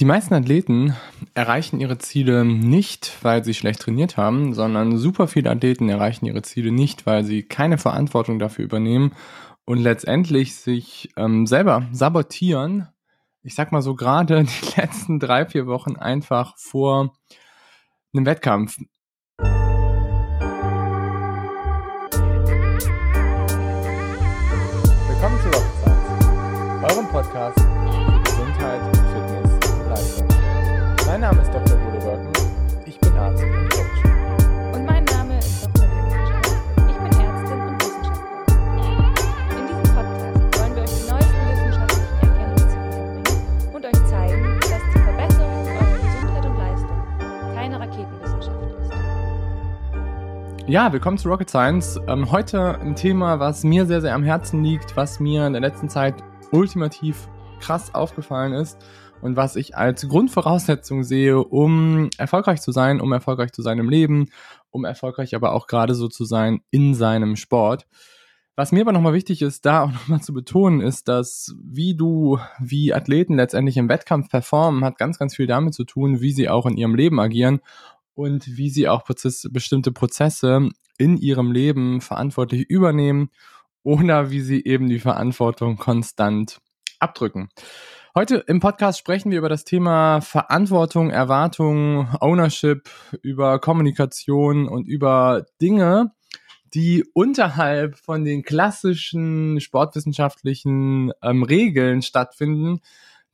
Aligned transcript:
Die 0.00 0.06
meisten 0.06 0.32
Athleten 0.32 0.96
erreichen 1.34 1.78
ihre 1.78 1.98
Ziele 1.98 2.42
nicht, 2.42 3.18
weil 3.20 3.44
sie 3.44 3.52
schlecht 3.52 3.80
trainiert 3.80 4.16
haben, 4.16 4.54
sondern 4.54 4.96
super 4.96 5.28
viele 5.28 5.50
Athleten 5.50 5.90
erreichen 5.90 6.24
ihre 6.24 6.40
Ziele 6.40 6.72
nicht, 6.72 7.04
weil 7.04 7.22
sie 7.22 7.42
keine 7.42 7.76
Verantwortung 7.76 8.38
dafür 8.38 8.64
übernehmen 8.64 9.12
und 9.66 9.76
letztendlich 9.76 10.56
sich 10.56 11.10
ähm, 11.18 11.46
selber 11.46 11.86
sabotieren. 11.92 12.88
Ich 13.42 13.54
sag 13.54 13.72
mal 13.72 13.82
so 13.82 13.94
gerade 13.94 14.44
die 14.74 14.80
letzten 14.80 15.20
drei, 15.20 15.44
vier 15.44 15.66
Wochen 15.66 15.96
einfach 15.96 16.56
vor 16.56 17.12
einem 18.14 18.24
Wettkampf. 18.24 18.78
Ja, 50.66 50.92
willkommen 50.92 51.18
zu 51.18 51.28
Rocket 51.28 51.50
Science. 51.50 51.98
Ähm, 52.06 52.30
heute 52.30 52.78
ein 52.78 52.94
Thema, 52.94 53.40
was 53.40 53.64
mir 53.64 53.86
sehr, 53.86 54.00
sehr 54.00 54.14
am 54.14 54.22
Herzen 54.22 54.62
liegt, 54.62 54.96
was 54.96 55.18
mir 55.18 55.46
in 55.46 55.52
der 55.52 55.62
letzten 55.62 55.88
Zeit 55.88 56.22
ultimativ 56.52 57.28
krass 57.60 57.94
aufgefallen 57.94 58.52
ist 58.52 58.78
und 59.20 59.36
was 59.36 59.56
ich 59.56 59.76
als 59.76 60.06
Grundvoraussetzung 60.06 61.02
sehe, 61.02 61.38
um 61.42 62.10
erfolgreich 62.18 62.60
zu 62.60 62.72
sein, 62.72 63.00
um 63.00 63.12
erfolgreich 63.12 63.52
zu 63.52 63.62
sein 63.62 63.78
im 63.78 63.88
Leben, 63.88 64.28
um 64.70 64.84
erfolgreich 64.84 65.34
aber 65.34 65.54
auch 65.54 65.66
gerade 65.66 65.94
so 65.94 66.08
zu 66.08 66.24
sein 66.24 66.60
in 66.70 66.94
seinem 66.94 67.36
Sport. 67.36 67.86
Was 68.54 68.72
mir 68.72 68.82
aber 68.82 68.92
nochmal 68.92 69.14
wichtig 69.14 69.42
ist, 69.42 69.64
da 69.64 69.84
auch 69.84 69.92
nochmal 69.92 70.20
zu 70.20 70.32
betonen, 70.34 70.82
ist, 70.82 71.08
dass 71.08 71.54
wie 71.64 71.96
du, 71.96 72.38
wie 72.60 72.92
Athleten 72.92 73.34
letztendlich 73.34 73.76
im 73.76 73.88
Wettkampf 73.88 74.28
performen, 74.28 74.84
hat 74.84 74.98
ganz, 74.98 75.18
ganz 75.18 75.34
viel 75.34 75.46
damit 75.46 75.74
zu 75.74 75.84
tun, 75.84 76.20
wie 76.20 76.32
sie 76.32 76.48
auch 76.48 76.66
in 76.66 76.76
ihrem 76.76 76.94
Leben 76.94 77.18
agieren 77.18 77.60
und 78.20 78.58
wie 78.58 78.68
sie 78.68 78.86
auch 78.86 79.04
Prozess, 79.04 79.48
bestimmte 79.50 79.92
Prozesse 79.92 80.68
in 80.98 81.16
ihrem 81.16 81.52
Leben 81.52 82.02
verantwortlich 82.02 82.68
übernehmen 82.68 83.30
oder 83.82 84.30
wie 84.30 84.42
sie 84.42 84.62
eben 84.62 84.90
die 84.90 84.98
Verantwortung 84.98 85.78
konstant 85.78 86.60
abdrücken. 86.98 87.48
Heute 88.14 88.44
im 88.46 88.60
Podcast 88.60 88.98
sprechen 88.98 89.30
wir 89.30 89.38
über 89.38 89.48
das 89.48 89.64
Thema 89.64 90.20
Verantwortung, 90.20 91.08
Erwartung, 91.08 92.08
Ownership, 92.20 92.90
über 93.22 93.58
Kommunikation 93.58 94.68
und 94.68 94.86
über 94.86 95.46
Dinge, 95.62 96.12
die 96.74 97.06
unterhalb 97.14 97.96
von 97.96 98.24
den 98.24 98.42
klassischen 98.42 99.60
sportwissenschaftlichen 99.60 101.12
ähm, 101.22 101.42
Regeln 101.42 102.02
stattfinden, 102.02 102.80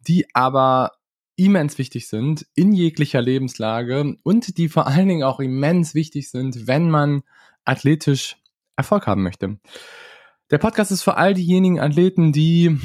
die 0.06 0.27
aber 0.33 0.93
immens 1.37 1.79
wichtig 1.79 2.09
sind 2.09 2.47
in 2.55 2.73
jeglicher 2.73 3.20
Lebenslage 3.20 4.17
und 4.23 4.59
die 4.59 4.69
vor 4.69 4.87
allen 4.87 5.09
Dingen 5.09 5.23
auch 5.23 5.41
immens 5.41 5.95
wichtig 5.95 6.31
sind, 6.31 6.67
wenn 6.67 6.91
man 6.91 7.23
athletisch 7.65 8.37
Erfolg 8.77 9.06
haben 9.06 9.23
möchte. 9.23 9.59
Der 10.51 10.59
Podcast 10.59 10.93
ist 10.93 11.03
für 11.03 11.17
all 11.17 11.34
diejenigen 11.34 11.81
Athleten, 11.81 12.33
die 12.33 12.78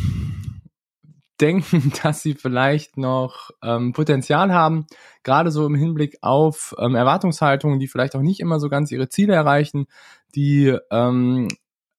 denken, 1.40 1.92
dass 2.04 2.22
sie 2.22 2.34
vielleicht 2.34 2.98
noch 2.98 3.52
ähm, 3.64 3.94
Potenzial 3.94 4.54
haben, 4.54 4.86
gerade 5.24 5.52
so 5.52 5.66
im 5.66 5.76
Hinblick 5.76 6.18
auf 6.22 6.76
ähm, 6.78 6.96
Erwartungshaltungen, 6.96 7.80
die 7.80 7.88
vielleicht 7.88 8.16
auch 8.16 8.22
nicht 8.22 8.40
immer 8.40 8.60
so 8.60 8.70
ganz 8.70 8.92
ihre 8.92 9.10
Ziele 9.10 9.34
erreichen, 9.34 9.88
die 10.36 10.76
ähm, 10.92 11.48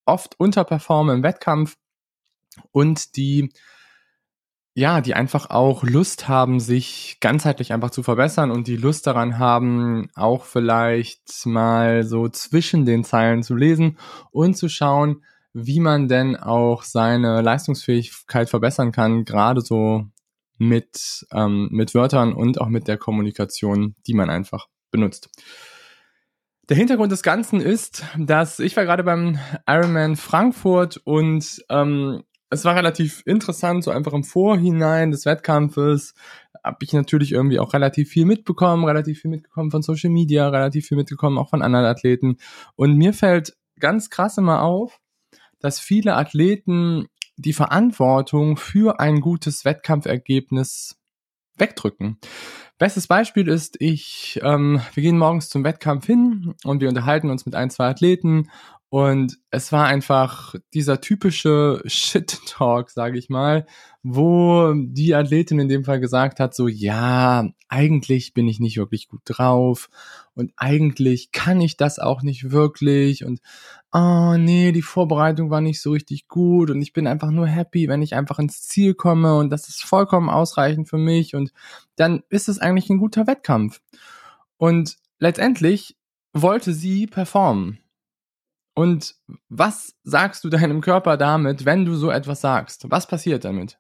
oft 0.05 0.39
unterperformen 0.39 1.17
im 1.17 1.23
Wettkampf 1.23 1.77
und 2.71 3.17
die 3.17 3.53
ja, 4.75 5.03
die 5.03 5.15
einfach 5.15 5.51
auch 5.51 5.83
Lust 5.83 6.29
haben, 6.29 6.59
sich 6.59 7.19
ganzheitlich 7.21 7.73
einfach 7.73 7.91
zu 7.91 8.03
verbessern 8.03 8.51
und 8.51 8.67
die 8.67 8.77
Lust 8.77 9.07
daran 9.07 9.39
haben, 9.39 10.09
auch 10.15 10.45
vielleicht 10.45 11.45
mal 11.45 12.05
so 12.05 12.29
zwischen 12.29 12.87
den 12.87 13.05
Zeilen 13.05 13.43
zu 13.43 13.55
lesen 13.55 13.99
und 14.31 14.57
zu 14.57 14.69
schauen, 14.69 15.25
wie 15.53 15.81
man 15.81 16.09
denn 16.09 16.37
auch 16.37 16.85
seine 16.85 17.43
Leistungsfähigkeit 17.43 18.49
verbessern 18.49 18.93
kann, 18.93 19.27
gerade 19.27 19.61
so 19.61 20.07
mit, 20.57 21.27
ähm, 21.33 21.69
mit 21.71 21.95
Wörtern 21.95 22.33
und 22.33 22.59
auch 22.59 22.69
mit 22.69 22.89
der 22.89 22.97
Kommunikation, 22.97 23.95
die 24.07 24.15
man 24.15 24.31
einfach 24.31 24.69
benutzt. 24.91 25.29
Der 26.71 26.77
Hintergrund 26.79 27.13
des 27.13 27.23
Ganzen 27.23 27.61
ist, 27.61 28.05
dass 28.17 28.59
ich 28.59 28.77
war 28.77 28.85
gerade 28.85 29.05
beim 29.05 29.39
Ironman 29.67 30.17
Frankfurt 30.17 30.97
und 31.05 31.63
ähm, 31.69 32.23
es 32.53 32.67
war 32.67 32.77
relativ 32.77 33.23
interessant, 33.25 33.83
so 33.83 33.91
einfach 33.91 34.13
im 34.13 34.25
Vorhinein 34.25 35.11
des 35.11 35.25
Wettkampfes 35.25 36.13
habe 36.63 36.77
ich 36.83 36.93
natürlich 36.93 37.33
irgendwie 37.33 37.59
auch 37.59 37.73
relativ 37.73 38.11
viel 38.11 38.27
mitbekommen, 38.27 38.85
relativ 38.85 39.21
viel 39.21 39.31
mitbekommen 39.31 39.71
von 39.71 39.81
Social 39.81 40.11
Media, 40.11 40.49
relativ 40.49 40.87
viel 40.87 40.99
mitbekommen 40.99 41.39
auch 41.39 41.49
von 41.49 41.63
anderen 41.63 41.87
Athleten. 41.87 42.37
Und 42.77 42.97
mir 42.97 43.15
fällt 43.15 43.57
ganz 43.81 44.11
krass 44.11 44.37
immer 44.37 44.63
auf, 44.63 45.01
dass 45.61 45.81
viele 45.81 46.15
Athleten 46.15 47.07
die 47.37 47.55
Verantwortung 47.55 48.59
für 48.59 49.01
ein 49.01 49.21
gutes 49.21 49.65
Wettkampfergebnis 49.65 50.99
wegdrücken. 51.57 52.19
Bestes 52.77 53.07
Beispiel 53.07 53.49
ist, 53.49 53.77
ich, 53.81 54.39
ähm, 54.43 54.81
wir 54.93 55.03
gehen 55.03 55.19
morgens 55.19 55.49
zum 55.49 55.65
Wettkampf 55.65 56.07
hin 56.07 56.55
und 56.65 56.83
wir 56.83 56.89
unterhalten 56.91 57.31
uns 57.31 57.47
mit 57.47 57.55
ein, 57.55 57.71
zwei 57.71 57.89
Athleten 57.89 58.51
und 58.93 59.39
es 59.51 59.73
war 59.73 59.87
einfach 59.87 60.55
dieser 60.75 61.01
typische 61.01 61.81
Shit-Talk, 61.87 62.91
sage 62.91 63.17
ich 63.17 63.31
mal, 63.31 63.65
wo 64.03 64.75
die 64.77 65.15
Athletin 65.15 65.61
in 65.61 65.71
dem 65.71 65.85
Fall 65.85 65.99
gesagt 65.99 66.39
hat, 66.41 66.55
so 66.55 66.69
ja, 66.69 67.49
eigentlich 67.69 68.35
bin 68.35 68.47
ich 68.49 68.61
nicht 68.61 68.77
wirklich 68.77 69.09
gut 69.09 69.23
drauf 69.25 69.89
und 70.35 70.53
eigentlich 70.57 71.33
kann 71.33 71.63
ich 71.63 71.79
das 71.79 72.01
auch 72.01 72.21
nicht 72.21 72.51
wirklich 72.51 73.25
und 73.25 73.41
oh 73.95 74.37
nee, 74.37 74.73
die 74.73 74.83
Vorbereitung 74.83 75.49
war 75.49 75.63
nicht 75.63 75.81
so 75.81 75.93
richtig 75.93 76.29
gut 76.29 76.69
und 76.69 76.83
ich 76.83 76.93
bin 76.93 77.07
einfach 77.07 77.31
nur 77.31 77.47
happy, 77.47 77.89
wenn 77.89 78.03
ich 78.03 78.15
einfach 78.15 78.39
ins 78.39 78.61
Ziel 78.61 78.93
komme 78.93 79.37
und 79.39 79.49
das 79.49 79.71
ist 79.71 79.83
vollkommen 79.83 80.29
ausreichend 80.29 80.87
für 80.91 80.99
mich 80.99 81.35
und 81.35 81.55
dann 81.97 82.25
ist 82.29 82.51
es 82.51 82.59
eigentlich 82.59 82.91
ein 82.91 82.99
guter 82.99 83.27
Wettkampf. 83.27 83.81
Und 84.59 84.99
letztendlich 85.19 85.97
wollte 86.35 86.75
sie 86.75 87.07
performen 87.07 87.82
und 88.75 89.15
was 89.49 89.95
sagst 90.03 90.45
du 90.45 90.49
deinem 90.49 90.81
Körper 90.81 91.17
damit, 91.17 91.65
wenn 91.65 91.85
du 91.85 91.95
so 91.95 92.11
etwas 92.11 92.41
sagst? 92.41 92.91
Was 92.91 93.07
passiert 93.07 93.45
damit? 93.45 93.79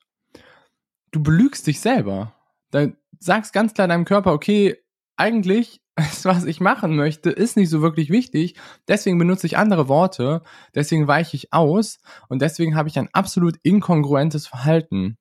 Du 1.10 1.22
belügst 1.22 1.66
dich 1.66 1.80
selber. 1.80 2.34
Du 2.70 2.94
sagst 3.18 3.52
ganz 3.52 3.74
klar 3.74 3.88
deinem 3.88 4.04
Körper, 4.04 4.32
okay, 4.32 4.78
eigentlich 5.16 5.82
was 6.22 6.44
ich 6.44 6.60
machen 6.60 6.96
möchte, 6.96 7.30
ist 7.30 7.56
nicht 7.56 7.68
so 7.68 7.82
wirklich 7.82 8.10
wichtig. 8.10 8.54
Deswegen 8.88 9.18
benutze 9.18 9.46
ich 9.46 9.58
andere 9.58 9.88
Worte, 9.88 10.42
deswegen 10.74 11.06
weiche 11.06 11.36
ich 11.36 11.52
aus 11.52 11.98
und 12.28 12.40
deswegen 12.40 12.74
habe 12.74 12.88
ich 12.88 12.98
ein 12.98 13.10
absolut 13.12 13.56
inkongruentes 13.62 14.46
Verhalten. 14.46 15.18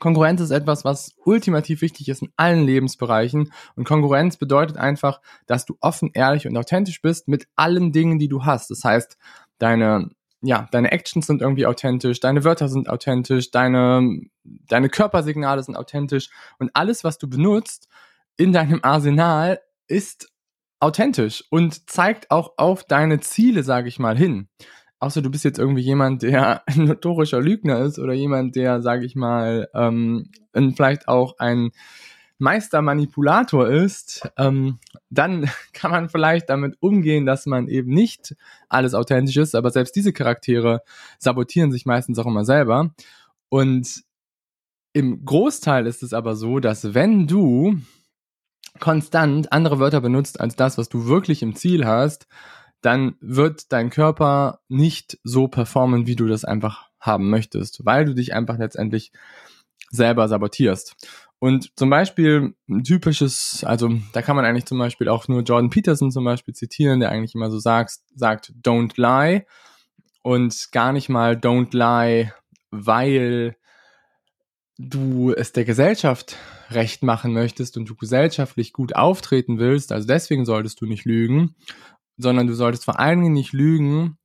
Konkurrenz 0.00 0.40
ist 0.40 0.50
etwas, 0.50 0.84
was 0.84 1.14
ultimativ 1.24 1.82
wichtig 1.82 2.08
ist 2.08 2.22
in 2.22 2.32
allen 2.36 2.64
Lebensbereichen. 2.64 3.52
Und 3.76 3.84
Konkurrenz 3.84 4.36
bedeutet 4.36 4.76
einfach, 4.76 5.20
dass 5.46 5.66
du 5.66 5.76
offen, 5.80 6.10
ehrlich 6.14 6.48
und 6.48 6.56
authentisch 6.56 7.00
bist 7.02 7.28
mit 7.28 7.46
allen 7.54 7.92
Dingen, 7.92 8.18
die 8.18 8.28
du 8.28 8.44
hast. 8.44 8.70
Das 8.70 8.82
heißt, 8.82 9.16
deine, 9.58 10.10
ja, 10.40 10.68
deine 10.72 10.90
Actions 10.90 11.26
sind 11.26 11.42
irgendwie 11.42 11.66
authentisch, 11.66 12.18
deine 12.18 12.44
Wörter 12.44 12.68
sind 12.68 12.88
authentisch, 12.88 13.50
deine, 13.50 14.22
deine 14.42 14.88
Körpersignale 14.88 15.62
sind 15.62 15.76
authentisch 15.76 16.30
und 16.58 16.70
alles, 16.74 17.04
was 17.04 17.18
du 17.18 17.28
benutzt 17.28 17.88
in 18.36 18.52
deinem 18.52 18.80
Arsenal 18.82 19.60
ist 19.86 20.32
authentisch 20.80 21.44
und 21.50 21.90
zeigt 21.90 22.30
auch 22.30 22.54
auf 22.56 22.84
deine 22.84 23.20
Ziele, 23.20 23.62
sage 23.62 23.88
ich 23.88 23.98
mal, 23.98 24.16
hin 24.16 24.48
außer 25.00 25.22
du 25.22 25.30
bist 25.30 25.44
jetzt 25.44 25.58
irgendwie 25.58 25.82
jemand, 25.82 26.22
der 26.22 26.62
ein 26.68 26.84
notorischer 26.84 27.40
Lügner 27.40 27.80
ist 27.80 27.98
oder 27.98 28.12
jemand, 28.12 28.54
der, 28.54 28.80
sage 28.82 29.04
ich 29.04 29.16
mal, 29.16 29.68
ähm, 29.74 30.30
vielleicht 30.76 31.08
auch 31.08 31.38
ein 31.38 31.70
Meistermanipulator 32.38 33.68
ist, 33.68 34.28
ähm, 34.38 34.78
dann 35.10 35.50
kann 35.72 35.90
man 35.90 36.08
vielleicht 36.08 36.48
damit 36.48 36.76
umgehen, 36.80 37.26
dass 37.26 37.46
man 37.46 37.68
eben 37.68 37.92
nicht 37.92 38.36
alles 38.68 38.94
authentisch 38.94 39.36
ist, 39.36 39.54
aber 39.54 39.70
selbst 39.70 39.96
diese 39.96 40.12
Charaktere 40.12 40.82
sabotieren 41.18 41.72
sich 41.72 41.84
meistens 41.86 42.18
auch 42.18 42.26
immer 42.26 42.44
selber. 42.44 42.94
Und 43.48 44.04
im 44.92 45.24
Großteil 45.24 45.86
ist 45.86 46.02
es 46.02 46.12
aber 46.12 46.34
so, 46.34 46.60
dass 46.60 46.94
wenn 46.94 47.26
du 47.26 47.80
konstant 48.78 49.52
andere 49.52 49.78
Wörter 49.78 50.00
benutzt 50.00 50.40
als 50.40 50.56
das, 50.56 50.78
was 50.78 50.88
du 50.88 51.06
wirklich 51.06 51.42
im 51.42 51.54
Ziel 51.54 51.86
hast, 51.86 52.26
dann 52.82 53.16
wird 53.20 53.72
dein 53.72 53.90
Körper 53.90 54.60
nicht 54.68 55.18
so 55.22 55.48
performen, 55.48 56.06
wie 56.06 56.16
du 56.16 56.26
das 56.26 56.44
einfach 56.44 56.88
haben 56.98 57.30
möchtest, 57.30 57.84
weil 57.84 58.04
du 58.04 58.14
dich 58.14 58.34
einfach 58.34 58.58
letztendlich 58.58 59.12
selber 59.90 60.28
sabotierst. 60.28 60.96
Und 61.38 61.72
zum 61.76 61.88
Beispiel 61.88 62.54
ein 62.68 62.84
typisches, 62.84 63.64
also 63.64 63.90
da 64.12 64.20
kann 64.20 64.36
man 64.36 64.44
eigentlich 64.44 64.66
zum 64.66 64.78
Beispiel 64.78 65.08
auch 65.08 65.26
nur 65.26 65.42
Jordan 65.42 65.70
Peterson 65.70 66.10
zum 66.10 66.24
Beispiel 66.24 66.54
zitieren, 66.54 67.00
der 67.00 67.10
eigentlich 67.10 67.34
immer 67.34 67.50
so 67.50 67.58
sagt, 67.58 67.98
sagt, 68.14 68.52
don't 68.62 69.00
lie 69.00 69.46
und 70.22 70.68
gar 70.70 70.92
nicht 70.92 71.08
mal 71.08 71.32
don't 71.32 71.74
lie, 71.74 72.32
weil 72.70 73.56
du 74.76 75.32
es 75.32 75.52
der 75.52 75.64
Gesellschaft 75.64 76.36
recht 76.70 77.02
machen 77.02 77.32
möchtest 77.32 77.76
und 77.76 77.88
du 77.88 77.96
gesellschaftlich 77.96 78.72
gut 78.72 78.94
auftreten 78.94 79.58
willst, 79.58 79.92
also 79.92 80.06
deswegen 80.06 80.44
solltest 80.44 80.80
du 80.80 80.86
nicht 80.86 81.06
lügen, 81.06 81.54
sondern 82.22 82.46
du 82.46 82.54
solltest 82.54 82.84
vor 82.84 82.98
allen 82.98 83.22
Dingen 83.22 83.34
nicht 83.34 83.52
lügen 83.52 84.18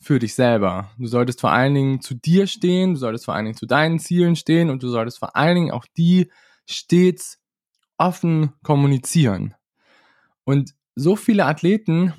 für 0.00 0.18
dich 0.18 0.34
selber. 0.34 0.90
Du 0.98 1.06
solltest 1.06 1.40
vor 1.40 1.52
allen 1.52 1.74
Dingen 1.74 2.00
zu 2.00 2.14
dir 2.14 2.46
stehen, 2.46 2.94
du 2.94 2.98
solltest 2.98 3.24
vor 3.24 3.34
allen 3.34 3.44
Dingen 3.44 3.56
zu 3.56 3.66
deinen 3.66 3.98
Zielen 3.98 4.36
stehen 4.36 4.70
und 4.70 4.82
du 4.82 4.88
solltest 4.88 5.18
vor 5.18 5.36
allen 5.36 5.54
Dingen 5.54 5.70
auch 5.70 5.86
die 5.96 6.30
stets 6.66 7.38
offen 7.98 8.52
kommunizieren. 8.62 9.54
Und 10.44 10.74
so 10.96 11.14
viele 11.14 11.46
Athleten 11.46 12.12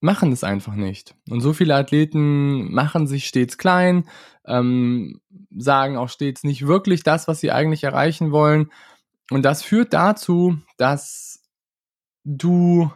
machen 0.00 0.32
es 0.32 0.44
einfach 0.44 0.74
nicht. 0.74 1.14
Und 1.30 1.40
so 1.40 1.52
viele 1.52 1.76
Athleten 1.76 2.72
machen 2.72 3.06
sich 3.06 3.26
stets 3.26 3.56
klein, 3.56 4.08
ähm, 4.44 5.20
sagen 5.56 5.96
auch 5.96 6.08
stets 6.08 6.42
nicht 6.42 6.66
wirklich 6.66 7.04
das, 7.04 7.28
was 7.28 7.40
sie 7.40 7.52
eigentlich 7.52 7.84
erreichen 7.84 8.32
wollen. 8.32 8.70
Und 9.30 9.44
das 9.44 9.62
führt 9.62 9.94
dazu, 9.94 10.58
dass 10.76 11.42
du 12.24 12.90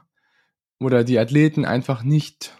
oder 0.81 1.05
die 1.05 1.19
Athleten 1.19 1.65
einfach 1.65 2.03
nicht 2.03 2.55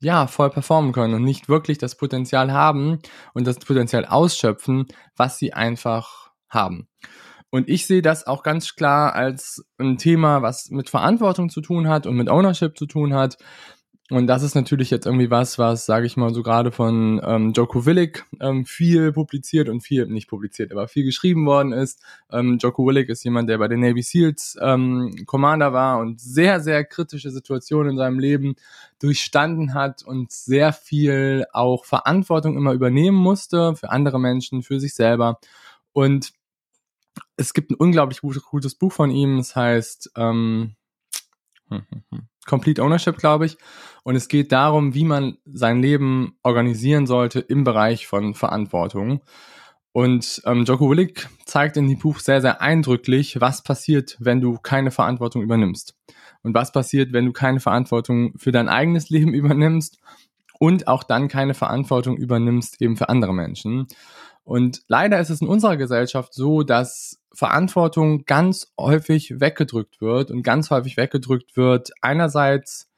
ja, 0.00 0.26
voll 0.26 0.50
performen 0.50 0.92
können 0.92 1.14
und 1.14 1.24
nicht 1.24 1.48
wirklich 1.48 1.78
das 1.78 1.96
Potenzial 1.96 2.52
haben 2.52 3.00
und 3.34 3.46
das 3.46 3.58
Potenzial 3.58 4.04
ausschöpfen, 4.04 4.86
was 5.16 5.38
sie 5.38 5.52
einfach 5.52 6.30
haben. 6.48 6.88
Und 7.50 7.68
ich 7.68 7.86
sehe 7.86 8.02
das 8.02 8.26
auch 8.26 8.42
ganz 8.42 8.74
klar 8.74 9.14
als 9.14 9.64
ein 9.78 9.96
Thema, 9.96 10.42
was 10.42 10.70
mit 10.70 10.90
Verantwortung 10.90 11.48
zu 11.48 11.60
tun 11.60 11.88
hat 11.88 12.06
und 12.06 12.16
mit 12.16 12.28
Ownership 12.28 12.76
zu 12.76 12.86
tun 12.86 13.14
hat. 13.14 13.38
Und 14.10 14.26
das 14.26 14.42
ist 14.42 14.54
natürlich 14.54 14.90
jetzt 14.90 15.04
irgendwie 15.04 15.30
was, 15.30 15.58
was, 15.58 15.84
sage 15.84 16.06
ich 16.06 16.16
mal, 16.16 16.32
so 16.32 16.42
gerade 16.42 16.72
von 16.72 17.20
ähm, 17.22 17.52
Joko 17.52 17.84
Willig 17.84 18.24
ähm, 18.40 18.64
viel 18.64 19.12
publiziert 19.12 19.68
und 19.68 19.82
viel, 19.82 20.06
nicht 20.06 20.28
publiziert, 20.28 20.72
aber 20.72 20.88
viel 20.88 21.04
geschrieben 21.04 21.44
worden 21.44 21.72
ist. 21.72 22.00
Ähm, 22.32 22.56
Joko 22.56 22.86
Willig 22.86 23.10
ist 23.10 23.22
jemand, 23.24 23.50
der 23.50 23.58
bei 23.58 23.68
den 23.68 23.80
Navy 23.80 24.02
SEALs 24.02 24.56
ähm, 24.62 25.14
Commander 25.26 25.74
war 25.74 25.98
und 25.98 26.22
sehr, 26.22 26.60
sehr 26.60 26.84
kritische 26.84 27.30
Situationen 27.30 27.92
in 27.92 27.98
seinem 27.98 28.18
Leben 28.18 28.56
durchstanden 28.98 29.74
hat 29.74 30.02
und 30.02 30.32
sehr 30.32 30.72
viel 30.72 31.44
auch 31.52 31.84
Verantwortung 31.84 32.56
immer 32.56 32.72
übernehmen 32.72 33.18
musste 33.18 33.76
für 33.76 33.90
andere 33.90 34.18
Menschen, 34.18 34.62
für 34.62 34.80
sich 34.80 34.94
selber. 34.94 35.38
Und 35.92 36.32
es 37.36 37.52
gibt 37.52 37.70
ein 37.70 37.74
unglaublich 37.74 38.22
gutes, 38.22 38.74
Buch 38.74 38.92
von 38.92 39.10
ihm, 39.10 39.38
es 39.38 39.54
heißt 39.54 40.12
ähm, 40.16 40.22
hm, 40.22 40.30
hm, 40.30 40.66
hm, 40.66 40.77
Complete 42.46 42.82
Ownership, 42.82 43.18
glaube 43.18 43.46
ich. 43.46 43.58
Und 44.04 44.16
es 44.16 44.28
geht 44.28 44.52
darum, 44.52 44.94
wie 44.94 45.04
man 45.04 45.36
sein 45.44 45.82
Leben 45.82 46.38
organisieren 46.42 47.06
sollte 47.06 47.40
im 47.40 47.64
Bereich 47.64 48.06
von 48.06 48.34
Verantwortung. 48.34 49.22
Und 49.92 50.42
ähm, 50.44 50.64
Joko 50.64 50.90
Willig 50.90 51.28
zeigt 51.44 51.76
in 51.76 51.88
dem 51.88 51.98
Buch 51.98 52.20
sehr, 52.20 52.40
sehr 52.40 52.60
eindrücklich, 52.60 53.40
was 53.40 53.62
passiert, 53.62 54.16
wenn 54.20 54.40
du 54.40 54.56
keine 54.58 54.90
Verantwortung 54.90 55.42
übernimmst. 55.42 55.94
Und 56.42 56.54
was 56.54 56.72
passiert, 56.72 57.12
wenn 57.12 57.26
du 57.26 57.32
keine 57.32 57.60
Verantwortung 57.60 58.32
für 58.38 58.52
dein 58.52 58.68
eigenes 58.68 59.10
Leben 59.10 59.34
übernimmst 59.34 59.98
und 60.58 60.88
auch 60.88 61.02
dann 61.02 61.28
keine 61.28 61.54
Verantwortung 61.54 62.16
übernimmst 62.16 62.80
eben 62.80 62.96
für 62.96 63.08
andere 63.08 63.34
Menschen. 63.34 63.86
Und 64.48 64.80
leider 64.88 65.20
ist 65.20 65.28
es 65.28 65.42
in 65.42 65.46
unserer 65.46 65.76
Gesellschaft 65.76 66.32
so, 66.32 66.62
dass 66.62 67.20
Verantwortung 67.34 68.24
ganz 68.24 68.72
häufig 68.80 69.40
weggedrückt 69.40 70.00
wird 70.00 70.30
und 70.30 70.42
ganz 70.42 70.70
häufig 70.70 70.96
weggedrückt 70.96 71.58
wird 71.58 71.90
einerseits 72.00 72.88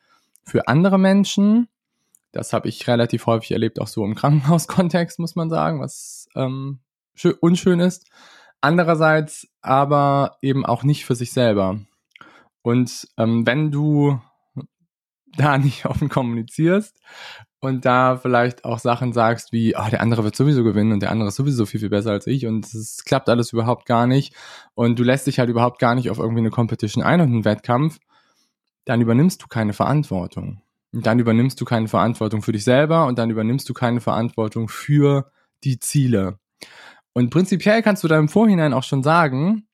für 0.44 0.68
andere 0.68 0.96
Menschen. 0.96 1.66
Das 2.30 2.52
habe 2.52 2.68
ich 2.68 2.86
relativ 2.86 3.26
häufig 3.26 3.50
erlebt, 3.50 3.80
auch 3.80 3.88
so 3.88 4.04
im 4.04 4.14
Krankenhauskontext, 4.14 5.18
muss 5.18 5.34
man 5.34 5.50
sagen, 5.50 5.80
was 5.80 6.28
ähm, 6.36 6.78
unschön 7.40 7.80
ist. 7.80 8.06
Andererseits 8.60 9.48
aber 9.60 10.36
eben 10.42 10.64
auch 10.64 10.84
nicht 10.84 11.04
für 11.04 11.16
sich 11.16 11.32
selber. 11.32 11.80
Und 12.62 13.08
ähm, 13.18 13.44
wenn 13.44 13.72
du 13.72 14.20
da 15.36 15.58
nicht 15.58 15.86
offen 15.86 16.08
kommunizierst 16.08 16.98
und 17.60 17.84
da 17.84 18.16
vielleicht 18.16 18.64
auch 18.64 18.78
Sachen 18.78 19.12
sagst 19.12 19.52
wie, 19.52 19.74
oh, 19.76 19.88
der 19.90 20.00
andere 20.00 20.24
wird 20.24 20.36
sowieso 20.36 20.64
gewinnen 20.64 20.92
und 20.92 21.00
der 21.00 21.10
andere 21.10 21.28
ist 21.28 21.36
sowieso 21.36 21.66
viel, 21.66 21.80
viel 21.80 21.90
besser 21.90 22.10
als 22.10 22.26
ich 22.26 22.46
und 22.46 22.66
es 22.66 23.04
klappt 23.04 23.28
alles 23.28 23.52
überhaupt 23.52 23.86
gar 23.86 24.06
nicht 24.06 24.34
und 24.74 24.98
du 24.98 25.02
lässt 25.02 25.26
dich 25.26 25.38
halt 25.38 25.50
überhaupt 25.50 25.78
gar 25.78 25.94
nicht 25.94 26.10
auf 26.10 26.18
irgendwie 26.18 26.40
eine 26.40 26.50
Competition 26.50 27.04
ein 27.04 27.20
und 27.20 27.28
einen 27.28 27.44
Wettkampf, 27.44 27.98
dann 28.84 29.00
übernimmst 29.00 29.42
du 29.42 29.46
keine 29.46 29.72
Verantwortung. 29.72 30.62
Und 30.92 31.06
dann 31.06 31.20
übernimmst 31.20 31.60
du 31.60 31.64
keine 31.64 31.86
Verantwortung 31.86 32.42
für 32.42 32.50
dich 32.50 32.64
selber 32.64 33.06
und 33.06 33.18
dann 33.18 33.30
übernimmst 33.30 33.68
du 33.68 33.74
keine 33.74 34.00
Verantwortung 34.00 34.68
für 34.68 35.30
die 35.62 35.78
Ziele. 35.78 36.38
Und 37.12 37.30
prinzipiell 37.30 37.82
kannst 37.82 38.02
du 38.02 38.08
da 38.08 38.18
im 38.18 38.28
Vorhinein 38.28 38.72
auch 38.72 38.82
schon 38.82 39.02
sagen, 39.02 39.68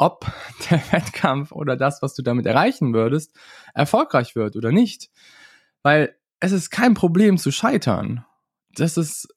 ob 0.00 0.26
der 0.70 0.80
Wettkampf 0.92 1.52
oder 1.52 1.76
das, 1.76 2.00
was 2.02 2.14
du 2.14 2.22
damit 2.22 2.46
erreichen 2.46 2.94
würdest, 2.94 3.36
erfolgreich 3.74 4.34
wird 4.34 4.56
oder 4.56 4.72
nicht. 4.72 5.10
Weil 5.82 6.16
es 6.40 6.52
ist 6.52 6.70
kein 6.70 6.94
Problem 6.94 7.36
zu 7.36 7.52
scheitern. 7.52 8.24
Das 8.74 8.96
ist, 8.96 9.28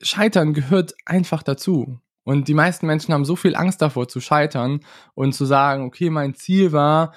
Scheitern 0.00 0.54
gehört 0.54 0.94
einfach 1.04 1.42
dazu. 1.42 2.00
Und 2.24 2.46
die 2.46 2.54
meisten 2.54 2.86
Menschen 2.86 3.12
haben 3.12 3.24
so 3.24 3.34
viel 3.34 3.56
Angst 3.56 3.82
davor 3.82 4.06
zu 4.06 4.20
scheitern 4.20 4.80
und 5.14 5.34
zu 5.34 5.44
sagen, 5.44 5.84
okay, 5.84 6.08
mein 6.08 6.34
Ziel 6.34 6.70
war, 6.70 7.14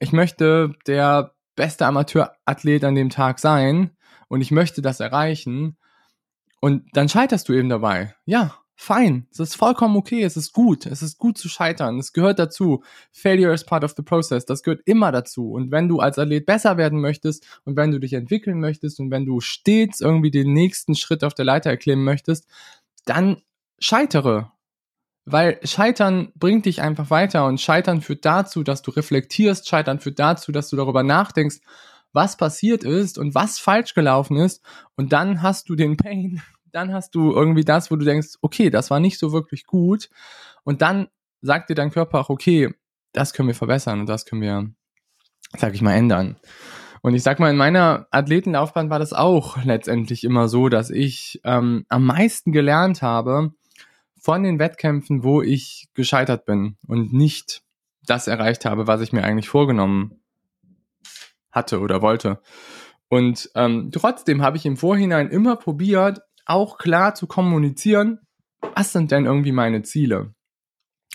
ich 0.00 0.12
möchte 0.12 0.72
der 0.88 1.34
beste 1.54 1.86
Amateurathlet 1.86 2.82
an 2.82 2.96
dem 2.96 3.10
Tag 3.10 3.38
sein 3.38 3.96
und 4.26 4.40
ich 4.40 4.50
möchte 4.50 4.82
das 4.82 4.98
erreichen. 4.98 5.76
Und 6.60 6.84
dann 6.94 7.08
scheiterst 7.08 7.48
du 7.48 7.52
eben 7.52 7.68
dabei. 7.68 8.16
Ja, 8.24 8.56
fein. 8.80 9.26
Es 9.30 9.38
ist 9.38 9.56
vollkommen 9.56 9.94
okay. 9.94 10.22
Es 10.22 10.38
ist 10.38 10.54
gut. 10.54 10.86
Es 10.86 11.02
ist 11.02 11.18
gut 11.18 11.36
zu 11.36 11.50
scheitern. 11.50 11.98
Es 11.98 12.14
gehört 12.14 12.38
dazu. 12.38 12.82
Failure 13.12 13.52
is 13.52 13.64
part 13.64 13.84
of 13.84 13.92
the 13.94 14.02
process. 14.02 14.46
Das 14.46 14.62
gehört 14.62 14.80
immer 14.86 15.12
dazu. 15.12 15.52
Und 15.52 15.70
wenn 15.70 15.86
du 15.86 16.00
als 16.00 16.18
Athlet 16.18 16.46
besser 16.46 16.78
werden 16.78 16.98
möchtest 16.98 17.46
und 17.64 17.76
wenn 17.76 17.90
du 17.90 18.00
dich 18.00 18.14
entwickeln 18.14 18.58
möchtest 18.58 18.98
und 18.98 19.10
wenn 19.10 19.26
du 19.26 19.40
stets 19.40 20.00
irgendwie 20.00 20.30
den 20.30 20.54
nächsten 20.54 20.94
Schritt 20.94 21.24
auf 21.24 21.34
der 21.34 21.44
Leiter 21.44 21.68
erklimmen 21.68 22.06
möchtest, 22.06 22.46
dann 23.04 23.42
scheitere. 23.78 24.50
Weil 25.26 25.60
Scheitern 25.62 26.32
bringt 26.34 26.64
dich 26.64 26.80
einfach 26.80 27.10
weiter 27.10 27.44
und 27.44 27.60
Scheitern 27.60 28.00
führt 28.00 28.24
dazu, 28.24 28.62
dass 28.62 28.80
du 28.80 28.92
reflektierst. 28.92 29.68
Scheitern 29.68 30.00
führt 30.00 30.18
dazu, 30.18 30.52
dass 30.52 30.70
du 30.70 30.76
darüber 30.76 31.02
nachdenkst, 31.02 31.58
was 32.14 32.38
passiert 32.38 32.82
ist 32.82 33.18
und 33.18 33.34
was 33.34 33.58
falsch 33.58 33.92
gelaufen 33.92 34.38
ist. 34.38 34.64
Und 34.96 35.12
dann 35.12 35.42
hast 35.42 35.68
du 35.68 35.76
den 35.76 35.98
Pain 35.98 36.40
dann 36.72 36.92
hast 36.92 37.14
du 37.14 37.32
irgendwie 37.32 37.64
das, 37.64 37.90
wo 37.90 37.96
du 37.96 38.04
denkst, 38.04 38.36
okay, 38.40 38.70
das 38.70 38.90
war 38.90 39.00
nicht 39.00 39.18
so 39.18 39.32
wirklich 39.32 39.66
gut. 39.66 40.08
Und 40.64 40.82
dann 40.82 41.08
sagt 41.42 41.70
dir 41.70 41.74
dein 41.74 41.90
Körper 41.90 42.20
auch, 42.20 42.28
okay, 42.30 42.74
das 43.12 43.32
können 43.32 43.48
wir 43.48 43.54
verbessern 43.54 44.00
und 44.00 44.08
das 44.08 44.24
können 44.24 44.42
wir, 44.42 44.70
sag 45.56 45.74
ich 45.74 45.82
mal, 45.82 45.94
ändern. 45.94 46.36
Und 47.02 47.14
ich 47.14 47.22
sag 47.22 47.40
mal, 47.40 47.50
in 47.50 47.56
meiner 47.56 48.06
Athletenlaufbahn 48.10 48.90
war 48.90 48.98
das 48.98 49.12
auch 49.12 49.62
letztendlich 49.64 50.24
immer 50.24 50.48
so, 50.48 50.68
dass 50.68 50.90
ich 50.90 51.40
ähm, 51.44 51.86
am 51.88 52.04
meisten 52.04 52.52
gelernt 52.52 53.02
habe 53.02 53.52
von 54.20 54.42
den 54.42 54.58
Wettkämpfen, 54.58 55.24
wo 55.24 55.40
ich 55.40 55.88
gescheitert 55.94 56.44
bin 56.44 56.76
und 56.86 57.12
nicht 57.12 57.62
das 58.06 58.26
erreicht 58.26 58.64
habe, 58.64 58.86
was 58.86 59.00
ich 59.00 59.12
mir 59.12 59.24
eigentlich 59.24 59.48
vorgenommen 59.48 60.20
hatte 61.50 61.80
oder 61.80 62.02
wollte. 62.02 62.40
Und 63.08 63.50
ähm, 63.54 63.90
trotzdem 63.92 64.42
habe 64.42 64.56
ich 64.56 64.66
im 64.66 64.76
Vorhinein 64.76 65.30
immer 65.30 65.56
probiert, 65.56 66.20
auch 66.46 66.78
klar 66.78 67.14
zu 67.14 67.26
kommunizieren, 67.26 68.20
was 68.74 68.92
sind 68.92 69.10
denn 69.10 69.26
irgendwie 69.26 69.52
meine 69.52 69.82
Ziele? 69.82 70.34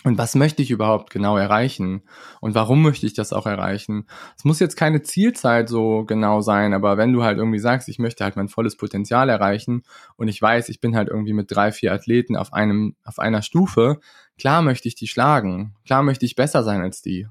Und 0.04 0.18
was 0.18 0.36
möchte 0.36 0.62
ich 0.62 0.70
überhaupt 0.70 1.10
genau 1.10 1.36
erreichen? 1.36 2.02
Und 2.40 2.54
warum 2.54 2.82
möchte 2.82 3.06
ich 3.06 3.14
das 3.14 3.32
auch 3.32 3.46
erreichen? 3.46 4.06
Es 4.36 4.44
muss 4.44 4.60
jetzt 4.60 4.76
keine 4.76 5.02
Zielzeit 5.02 5.68
so 5.68 6.04
genau 6.04 6.42
sein, 6.42 6.74
aber 6.74 6.96
wenn 6.96 7.12
du 7.12 7.24
halt 7.24 7.38
irgendwie 7.38 7.58
sagst, 7.58 7.88
ich 7.88 7.98
möchte 7.98 8.22
halt 8.22 8.36
mein 8.36 8.48
volles 8.48 8.76
Potenzial 8.76 9.28
erreichen 9.28 9.82
und 10.16 10.28
ich 10.28 10.40
weiß, 10.40 10.68
ich 10.68 10.80
bin 10.80 10.94
halt 10.94 11.08
irgendwie 11.08 11.32
mit 11.32 11.50
drei, 11.50 11.72
vier 11.72 11.92
Athleten 11.92 12.36
auf 12.36 12.52
einem, 12.52 12.94
auf 13.04 13.18
einer 13.18 13.42
Stufe, 13.42 13.98
klar 14.38 14.62
möchte 14.62 14.86
ich 14.86 14.94
die 14.94 15.08
schlagen. 15.08 15.74
Klar 15.84 16.04
möchte 16.04 16.26
ich 16.26 16.36
besser 16.36 16.62
sein 16.62 16.82
als 16.82 17.02
die. 17.02 17.26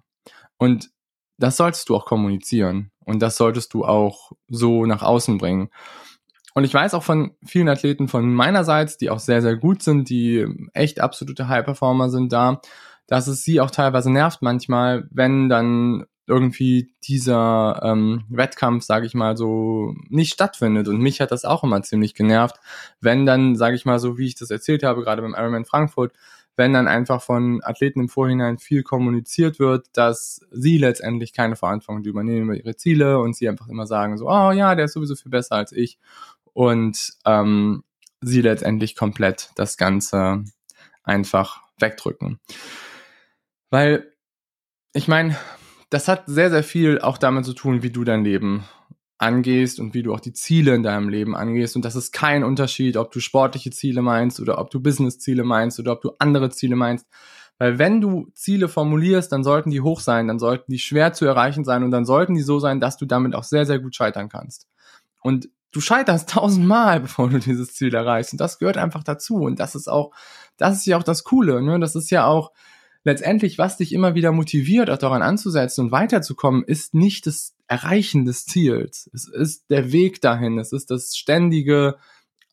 Und 0.58 0.90
das 1.38 1.58
solltest 1.58 1.88
du 1.88 1.96
auch 1.96 2.06
kommunizieren. 2.06 2.92
Und 3.06 3.22
das 3.22 3.38
solltest 3.38 3.74
du 3.74 3.86
auch 3.86 4.32
so 4.50 4.86
nach 4.86 5.04
außen 5.04 5.38
bringen. 5.38 5.70
Und 6.56 6.64
ich 6.64 6.74
weiß 6.74 6.94
auch 6.94 7.04
von 7.04 7.32
vielen 7.46 7.68
Athleten 7.68 8.08
von 8.08 8.34
meinerseits, 8.34 8.98
die 8.98 9.10
auch 9.10 9.20
sehr, 9.20 9.42
sehr 9.42 9.58
gut 9.58 9.84
sind, 9.84 10.10
die 10.10 10.48
echt 10.74 11.02
absolute 11.02 11.50
High-Performer 11.50 12.10
sind 12.10 12.32
da, 12.32 12.62
dass 13.08 13.28
es 13.28 13.44
sie 13.44 13.60
auch 13.60 13.72
teilweise 13.72 14.10
nervt 14.10 14.42
manchmal, 14.42 15.06
wenn 15.12 15.50
dann 15.50 16.06
irgendwie 16.28 16.94
dieser 17.04 17.82
ähm, 17.84 18.24
Wettkampf, 18.30 18.86
sage 18.86 19.06
ich 19.06 19.14
mal 19.14 19.36
so, 19.36 19.94
nicht 20.10 20.34
stattfindet. 20.34 20.88
Und 20.88 21.00
mich 21.00 21.20
hat 21.20 21.32
das 21.32 21.44
auch 21.44 21.64
immer 21.66 21.84
ziemlich 21.84 22.16
genervt, 22.16 22.56
wenn 23.02 23.26
dann, 23.26 23.58
sage 23.58 23.76
ich 23.76 23.86
mal 23.86 24.00
so, 24.00 24.18
wie 24.18 24.26
ich 24.26 24.36
das 24.36 24.50
erzählt 24.50 24.82
habe, 24.84 25.04
gerade 25.04 25.22
beim 25.22 25.36
Ironman 25.36 25.66
Frankfurt, 25.66 26.14
wenn 26.58 26.74
dann 26.74 26.88
einfach 26.88 27.22
von 27.22 27.62
Athleten 27.64 28.00
im 28.00 28.10
Vorhinein 28.10 28.58
viel 28.58 28.82
kommuniziert 28.82 29.60
wird, 29.60 29.88
dass 29.94 30.40
sie 30.52 30.78
letztendlich 30.78 31.34
keine 31.34 31.58
Verantwortung 31.58 32.04
übernehmen 32.06 32.46
über 32.46 32.56
ihre 32.56 32.78
Ziele 32.78 33.20
und 33.20 33.36
sie 33.36 33.50
einfach 33.50 33.68
immer 33.68 33.86
sagen 33.86 34.18
so, 34.18 34.28
oh 34.30 34.52
ja, 34.52 34.74
der 34.74 34.86
ist 34.86 34.94
sowieso 34.94 35.16
viel 35.16 35.32
besser 35.32 35.56
als 35.56 35.74
ich 35.74 36.00
und 36.56 37.12
ähm, 37.26 37.84
sie 38.22 38.42
letztendlich 38.42 38.96
komplett 38.96 39.50
das 39.56 39.76
Ganze 39.76 40.46
einfach 41.04 41.62
wegdrücken. 41.80 42.40
Weil, 43.70 44.14
ich 44.94 45.10
meine, 45.10 45.36
das 45.90 46.08
hat 46.08 46.24
sehr, 46.28 46.50
sehr 46.50 46.64
viel 46.64 47.00
auch 47.00 47.18
damit 47.18 47.44
zu 47.44 47.54
tun, 47.54 47.84
wie 47.84 47.92
du 47.92 48.06
dein 48.06 48.24
Leben 48.24 48.64
angehst 49.18 49.82
und 49.82 49.94
wie 49.94 50.02
du 50.02 50.14
auch 50.14 50.22
die 50.22 50.32
Ziele 50.32 50.74
in 50.74 50.84
deinem 50.84 51.10
Leben 51.10 51.36
angehst. 51.36 51.76
Und 51.76 51.84
das 51.84 51.98
ist 51.98 52.14
kein 52.14 52.46
Unterschied, 52.46 52.96
ob 52.96 53.12
du 53.12 53.20
sportliche 53.20 53.72
Ziele 53.72 54.02
meinst 54.02 54.40
oder 54.40 54.58
ob 54.58 54.72
du 54.72 54.80
Business-Ziele 54.80 55.44
meinst 55.44 55.78
oder 55.80 55.92
ob 55.92 56.02
du 56.02 56.12
andere 56.20 56.52
Ziele 56.52 56.78
meinst. 56.78 57.06
Weil 57.58 57.80
wenn 57.80 58.00
du 58.00 58.32
Ziele 58.34 58.70
formulierst, 58.70 59.30
dann 59.30 59.44
sollten 59.44 59.72
die 59.72 59.82
hoch 59.82 60.00
sein, 60.00 60.30
dann 60.30 60.40
sollten 60.40 60.72
die 60.72 60.80
schwer 60.80 61.12
zu 61.12 61.26
erreichen 61.26 61.66
sein 61.66 61.84
und 61.84 61.92
dann 61.92 62.06
sollten 62.06 62.34
die 62.34 62.42
so 62.42 62.60
sein, 62.60 62.80
dass 62.80 62.96
du 62.96 63.06
damit 63.06 63.36
auch 63.36 63.44
sehr, 63.44 63.66
sehr 63.66 63.80
gut 63.80 63.94
scheitern 63.94 64.30
kannst. 64.30 64.68
Und 65.22 65.50
du 65.76 65.82
scheiterst 65.82 66.30
tausendmal, 66.32 67.02
bevor 67.02 67.30
du 67.30 67.40
dieses 67.40 67.74
Ziel 67.74 67.94
erreichst. 67.94 68.32
Und 68.32 68.42
das 68.42 68.58
gehört 68.58 68.78
einfach 68.78 69.04
dazu. 69.04 69.36
Und 69.36 69.60
das 69.60 69.76
ist 69.76 69.88
auch, 69.88 70.12
das 70.58 70.78
ist 70.78 70.86
ja 70.86 70.98
auch 70.98 71.04
das 71.04 71.24
Coole. 71.24 71.62
Ne? 71.62 71.80
Das 71.80 71.96
ist 71.96 72.10
ja 72.10 72.26
auch 72.26 72.52
letztendlich, 73.04 73.58
was 73.58 73.78
dich 73.78 73.94
immer 73.94 74.16
wieder 74.16 74.32
motiviert, 74.32 74.90
auch 74.90 74.98
daran 74.98 75.22
anzusetzen 75.22 75.86
und 75.86 75.92
weiterzukommen, 75.92 76.64
ist 76.64 76.94
nicht 76.94 77.28
das 77.28 77.54
Erreichen 77.68 78.26
des 78.26 78.46
Ziels. 78.46 79.10
Es 79.14 79.28
ist 79.28 79.70
der 79.70 79.92
Weg 79.92 80.22
dahin. 80.22 80.58
Es 80.58 80.72
ist 80.72 80.92
das 80.92 81.16
ständige 81.16 81.98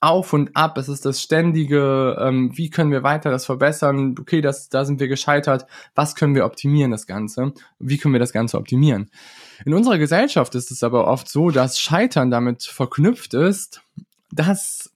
Auf 0.03 0.33
und 0.33 0.57
Ab. 0.57 0.77
Es 0.79 0.89
ist 0.89 1.07
das 1.07 1.23
ständige, 1.23 2.17
ähm, 2.21 2.51
wie 2.57 2.71
können 2.71 2.91
wir 2.91 3.05
weiter 3.05 3.31
das 3.31 3.47
verbessern? 3.47 4.17
Okay, 4.21 4.41
das, 4.41 4.69
da 4.69 4.85
sind 4.85 4.99
wir 4.99 5.07
gescheitert. 5.09 5.67
Was 5.95 6.17
können 6.17 6.35
wir 6.35 6.45
optimieren, 6.45 6.91
das 6.91 7.07
Ganze? 7.07 7.53
Wie 7.79 7.99
können 7.99 8.13
wir 8.13 8.19
das 8.19 8.33
Ganze 8.33 8.59
optimieren? 8.59 9.11
In 9.65 9.75
unserer 9.75 9.99
Gesellschaft 9.99 10.55
ist 10.57 10.73
es 10.73 10.83
aber 10.83 11.07
oft 11.07 11.29
so, 11.29 11.51
dass 11.51 11.79
Scheitern 11.79 12.33
damit 12.33 12.65
verknüpft 12.65 13.33
ist, 13.35 13.83
dass, 14.33 14.91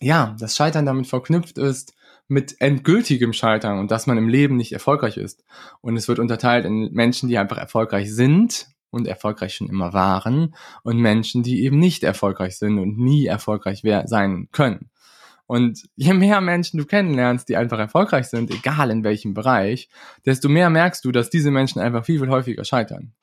ja, 0.00 0.34
das 0.40 0.56
Scheitern 0.56 0.86
damit 0.86 1.06
verknüpft 1.06 1.58
ist, 1.58 1.94
mit 2.28 2.60
endgültigem 2.60 3.34
Scheitern 3.34 3.78
und 3.78 3.90
dass 3.90 4.06
man 4.06 4.16
im 4.16 4.28
Leben 4.28 4.56
nicht 4.56 4.72
erfolgreich 4.72 5.18
ist. 5.18 5.44
Und 5.80 5.96
es 5.96 6.08
wird 6.08 6.18
unterteilt 6.18 6.64
in 6.64 6.92
Menschen, 6.92 7.28
die 7.28 7.36
einfach 7.36 7.58
erfolgreich 7.58 8.12
sind 8.12 8.68
und 8.90 9.06
erfolgreich 9.06 9.54
schon 9.54 9.68
immer 9.68 9.92
waren 9.92 10.54
und 10.82 10.98
Menschen, 10.98 11.42
die 11.42 11.62
eben 11.62 11.78
nicht 11.78 12.04
erfolgreich 12.04 12.58
sind 12.58 12.78
und 12.78 12.98
nie 12.98 13.26
erfolgreich 13.26 13.82
sein 14.06 14.48
können. 14.52 14.90
Und 15.48 15.88
je 15.96 16.12
mehr 16.12 16.42
Menschen 16.42 16.78
du 16.78 16.84
kennenlernst, 16.84 17.48
die 17.48 17.56
einfach 17.56 17.78
erfolgreich 17.78 18.26
sind, 18.26 18.50
egal 18.50 18.90
in 18.90 19.02
welchem 19.02 19.32
Bereich, 19.32 19.88
desto 20.26 20.50
mehr 20.50 20.68
merkst 20.68 21.02
du, 21.04 21.10
dass 21.10 21.30
diese 21.30 21.50
Menschen 21.50 21.80
einfach 21.80 22.04
viel, 22.04 22.18
viel 22.20 22.28
häufiger 22.28 22.64
scheitern. 22.64 23.14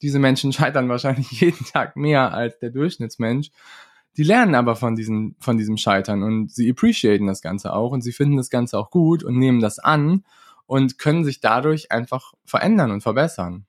Diese 0.00 0.20
Menschen 0.20 0.52
scheitern 0.52 0.88
wahrscheinlich 0.88 1.32
jeden 1.32 1.64
Tag 1.66 1.96
mehr 1.96 2.32
als 2.32 2.58
der 2.60 2.70
Durchschnittsmensch. 2.70 3.50
Die 4.16 4.22
lernen 4.22 4.54
aber 4.54 4.76
von 4.76 4.94
diesem, 4.94 5.34
von 5.40 5.58
diesem 5.58 5.76
Scheitern 5.76 6.22
und 6.22 6.52
sie 6.52 6.70
appreciaten 6.70 7.26
das 7.26 7.42
Ganze 7.42 7.72
auch 7.72 7.90
und 7.90 8.02
sie 8.02 8.12
finden 8.12 8.36
das 8.36 8.50
Ganze 8.50 8.78
auch 8.78 8.90
gut 8.90 9.24
und 9.24 9.36
nehmen 9.36 9.60
das 9.60 9.80
an 9.80 10.24
und 10.66 10.98
können 10.98 11.24
sich 11.24 11.40
dadurch 11.40 11.90
einfach 11.90 12.34
verändern 12.44 12.92
und 12.92 13.00
verbessern. 13.00 13.66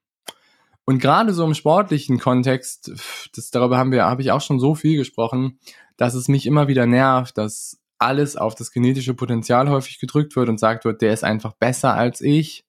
Und 0.86 1.00
gerade 1.00 1.34
so 1.34 1.44
im 1.44 1.56
sportlichen 1.56 2.20
Kontext, 2.20 2.92
das, 3.36 3.50
darüber 3.50 3.78
haben 3.78 3.92
wir, 3.92 4.06
habe 4.06 4.22
ich 4.22 4.32
auch 4.32 4.42
schon 4.42 4.60
so 4.60 4.76
viel 4.76 4.98
gesprochen, 4.98 5.60
dass 5.98 6.14
es 6.14 6.28
mich 6.28 6.46
immer 6.46 6.68
wieder 6.68 6.86
nervt, 6.86 7.38
dass 7.38 7.80
alles 7.98 8.36
auf 8.36 8.56
das 8.56 8.72
genetische 8.72 9.14
Potenzial 9.14 9.70
häufig 9.70 10.00
gedrückt 10.00 10.36
wird 10.36 10.50
und 10.50 10.60
sagt 10.60 10.86
wird, 10.86 11.02
der 11.02 11.14
ist 11.14 11.24
einfach 11.24 11.54
besser 11.54 11.96
als 11.96 12.22
ich. 12.22 12.66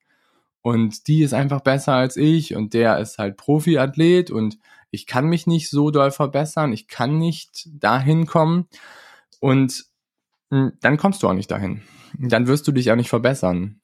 Und 0.62 1.06
die 1.06 1.22
ist 1.22 1.32
einfach 1.32 1.60
besser 1.60 1.92
als 1.92 2.16
ich 2.16 2.56
und 2.56 2.74
der 2.74 2.98
ist 2.98 3.18
halt 3.18 3.36
Profiathlet 3.36 4.32
und 4.32 4.58
ich 4.90 5.06
kann 5.06 5.26
mich 5.26 5.46
nicht 5.46 5.70
so 5.70 5.92
doll 5.92 6.10
verbessern, 6.10 6.72
ich 6.72 6.88
kann 6.88 7.18
nicht 7.18 7.68
dahin 7.70 8.26
kommen. 8.26 8.66
Und 9.38 9.84
hm, 10.50 10.72
dann 10.80 10.96
kommst 10.96 11.22
du 11.22 11.28
auch 11.28 11.34
nicht 11.34 11.52
dahin. 11.52 11.82
Dann 12.18 12.48
wirst 12.48 12.66
du 12.66 12.72
dich 12.72 12.90
auch 12.90 12.96
nicht 12.96 13.10
verbessern, 13.10 13.80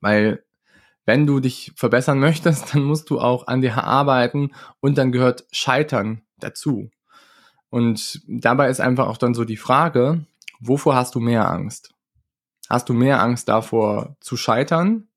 weil 0.00 0.44
wenn 1.06 1.26
du 1.26 1.40
dich 1.40 1.72
verbessern 1.76 2.18
möchtest, 2.20 2.74
dann 2.74 2.82
musst 2.82 3.10
du 3.10 3.20
auch 3.20 3.46
an 3.46 3.60
dir 3.60 3.82
arbeiten 3.82 4.52
und 4.80 4.98
dann 4.98 5.12
gehört 5.12 5.44
Scheitern 5.52 6.22
dazu. 6.38 6.90
Und 7.70 8.22
dabei 8.26 8.68
ist 8.68 8.80
einfach 8.80 9.06
auch 9.06 9.16
dann 9.16 9.34
so 9.34 9.44
die 9.44 9.56
Frage, 9.56 10.26
wovor 10.60 10.96
hast 10.96 11.14
du 11.14 11.20
mehr 11.20 11.48
Angst? 11.48 11.94
Hast 12.68 12.88
du 12.88 12.94
mehr 12.94 13.20
Angst 13.20 13.48
davor 13.48 14.16
zu 14.20 14.36
scheitern 14.36 15.08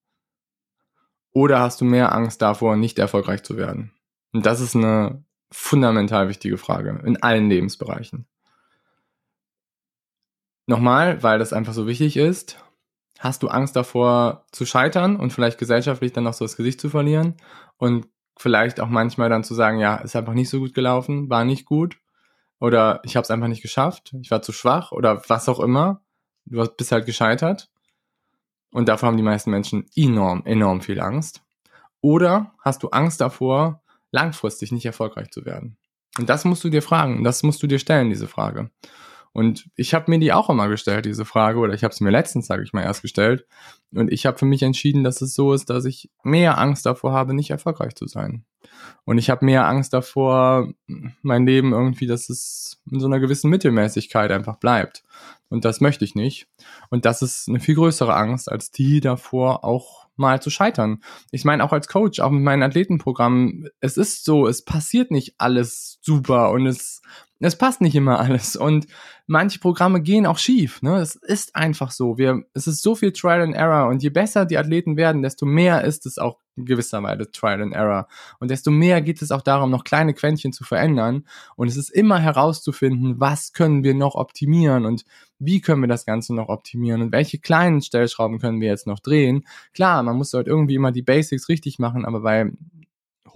oder 1.31 1.59
hast 1.59 1.81
du 1.81 1.85
mehr 1.85 2.13
Angst 2.13 2.41
davor, 2.41 2.75
nicht 2.75 2.99
erfolgreich 2.99 3.43
zu 3.43 3.57
werden? 3.57 3.91
Und 4.33 4.45
das 4.45 4.59
ist 4.59 4.75
eine 4.75 5.23
fundamental 5.51 6.29
wichtige 6.29 6.57
Frage 6.57 7.01
in 7.05 7.21
allen 7.21 7.49
Lebensbereichen. 7.49 8.27
Nochmal, 10.65 11.21
weil 11.21 11.39
das 11.39 11.53
einfach 11.53 11.73
so 11.73 11.87
wichtig 11.87 12.17
ist, 12.17 12.57
hast 13.23 13.41
du 13.41 13.47
Angst 13.47 13.75
davor 13.77 14.45
zu 14.51 14.65
scheitern 14.65 15.15
und 15.15 15.31
vielleicht 15.31 15.57
gesellschaftlich 15.57 16.11
dann 16.11 16.25
noch 16.25 16.33
so 16.33 16.43
das 16.43 16.57
Gesicht 16.57 16.81
zu 16.81 16.89
verlieren 16.89 17.35
und 17.77 18.05
vielleicht 18.37 18.81
auch 18.81 18.89
manchmal 18.89 19.29
dann 19.29 19.45
zu 19.45 19.53
sagen, 19.53 19.79
ja, 19.79 19.95
ist 19.95 20.15
einfach 20.15 20.33
nicht 20.33 20.49
so 20.49 20.59
gut 20.59 20.73
gelaufen, 20.73 21.29
war 21.29 21.45
nicht 21.45 21.65
gut 21.65 21.97
oder 22.59 22.99
ich 23.05 23.15
habe 23.15 23.23
es 23.23 23.31
einfach 23.31 23.47
nicht 23.47 23.61
geschafft, 23.61 24.13
ich 24.21 24.29
war 24.29 24.41
zu 24.41 24.51
schwach 24.51 24.91
oder 24.91 25.21
was 25.29 25.47
auch 25.47 25.61
immer. 25.61 26.01
Du 26.45 26.65
bist 26.67 26.91
halt 26.91 27.05
gescheitert 27.05 27.69
und 28.71 28.89
davor 28.89 29.07
haben 29.07 29.17
die 29.17 29.23
meisten 29.23 29.51
Menschen 29.51 29.85
enorm, 29.95 30.41
enorm 30.45 30.81
viel 30.81 30.99
Angst. 30.99 31.41
Oder 32.01 32.53
hast 32.59 32.83
du 32.83 32.89
Angst 32.89 33.21
davor, 33.21 33.81
langfristig 34.11 34.73
nicht 34.73 34.85
erfolgreich 34.85 35.31
zu 35.31 35.45
werden? 35.45 35.77
Und 36.19 36.29
das 36.29 36.43
musst 36.43 36.65
du 36.65 36.69
dir 36.69 36.81
fragen, 36.81 37.23
das 37.23 37.41
musst 37.43 37.63
du 37.63 37.67
dir 37.67 37.79
stellen, 37.79 38.09
diese 38.09 38.27
Frage. 38.27 38.69
Und 39.33 39.69
ich 39.75 39.93
habe 39.95 40.11
mir 40.11 40.19
die 40.19 40.31
auch 40.31 40.49
immer 40.49 40.69
gestellt, 40.69 41.05
diese 41.05 41.25
Frage, 41.25 41.57
oder 41.59 41.73
ich 41.73 41.83
habe 41.83 41.93
sie 41.93 42.03
mir 42.03 42.11
letztens, 42.11 42.45
sage 42.45 42.63
ich 42.63 42.71
mal, 42.71 42.83
erst 42.83 43.01
gestellt. 43.01 43.45
Und 43.91 44.11
ich 44.11 44.25
habe 44.27 44.37
für 44.37 44.45
mich 44.45 44.61
entschieden, 44.61 45.03
dass 45.03 45.21
es 45.21 45.33
so 45.33 45.53
ist, 45.53 45.69
dass 45.71 45.85
ich 45.85 46.11
mehr 46.23 46.59
Angst 46.59 46.85
davor 46.85 47.13
habe, 47.13 47.33
nicht 47.33 47.49
erfolgreich 47.49 47.95
zu 47.95 48.07
sein. 48.07 48.45
Und 49.05 49.17
ich 49.17 49.29
habe 49.29 49.45
mehr 49.45 49.67
Angst 49.67 49.93
davor, 49.93 50.71
mein 51.21 51.45
Leben 51.45 51.73
irgendwie, 51.73 52.05
dass 52.05 52.29
es 52.29 52.79
in 52.89 52.99
so 52.99 53.07
einer 53.07 53.19
gewissen 53.19 53.49
Mittelmäßigkeit 53.49 54.31
einfach 54.31 54.57
bleibt. 54.57 55.03
Und 55.49 55.65
das 55.65 55.81
möchte 55.81 56.05
ich 56.05 56.15
nicht. 56.15 56.47
Und 56.89 57.05
das 57.05 57.21
ist 57.21 57.49
eine 57.49 57.59
viel 57.59 57.75
größere 57.75 58.15
Angst 58.15 58.51
als 58.51 58.71
die 58.71 59.01
davor, 59.01 59.63
auch 59.63 60.02
mal 60.15 60.41
zu 60.41 60.49
scheitern. 60.49 61.01
Ich 61.31 61.45
meine, 61.45 61.63
auch 61.63 61.73
als 61.73 61.87
Coach, 61.87 62.19
auch 62.19 62.31
mit 62.31 62.43
meinen 62.43 62.63
Athletenprogrammen, 62.63 63.69
es 63.79 63.97
ist 63.97 64.25
so, 64.25 64.47
es 64.47 64.63
passiert 64.63 65.11
nicht 65.11 65.35
alles 65.37 65.99
super 66.01 66.51
und 66.51 66.67
es 66.67 67.01
es 67.45 67.57
passt 67.57 67.81
nicht 67.81 67.95
immer 67.95 68.19
alles 68.19 68.55
und 68.55 68.87
manche 69.27 69.59
Programme 69.59 70.01
gehen 70.01 70.25
auch 70.25 70.37
schief. 70.37 70.81
Ne? 70.81 70.97
Es 70.99 71.15
ist 71.15 71.55
einfach 71.55 71.91
so. 71.91 72.17
Wir, 72.17 72.43
es 72.53 72.67
ist 72.67 72.81
so 72.81 72.95
viel 72.95 73.11
Trial 73.11 73.41
and 73.41 73.55
Error 73.55 73.89
und 73.89 74.01
je 74.01 74.09
besser 74.09 74.45
die 74.45 74.57
Athleten 74.57 74.97
werden, 74.97 75.21
desto 75.21 75.45
mehr 75.45 75.83
ist 75.83 76.05
es 76.05 76.17
auch 76.17 76.39
gewisser 76.55 77.01
Weise 77.03 77.31
Trial 77.31 77.61
and 77.61 77.73
Error 77.73 78.07
und 78.39 78.51
desto 78.51 78.71
mehr 78.71 79.01
geht 79.01 79.21
es 79.21 79.31
auch 79.31 79.41
darum, 79.41 79.71
noch 79.71 79.83
kleine 79.83 80.13
Quäntchen 80.13 80.53
zu 80.53 80.63
verändern 80.63 81.25
und 81.55 81.67
es 81.67 81.77
ist 81.77 81.89
immer 81.89 82.19
herauszufinden, 82.19 83.19
was 83.19 83.53
können 83.53 83.83
wir 83.83 83.93
noch 83.93 84.15
optimieren 84.15 84.85
und 84.85 85.05
wie 85.39 85.61
können 85.61 85.81
wir 85.81 85.87
das 85.87 86.05
Ganze 86.05 86.33
noch 86.33 86.49
optimieren 86.49 87.01
und 87.01 87.11
welche 87.11 87.39
kleinen 87.39 87.81
Stellschrauben 87.81 88.39
können 88.39 88.61
wir 88.61 88.69
jetzt 88.69 88.87
noch 88.87 88.99
drehen. 88.99 89.45
Klar, 89.73 90.01
man 90.03 90.15
muss 90.15 90.31
dort 90.31 90.47
irgendwie 90.47 90.75
immer 90.75 90.91
die 90.91 91.01
Basics 91.01 91.49
richtig 91.49 91.79
machen, 91.79 92.05
aber 92.05 92.21
bei 92.21 92.51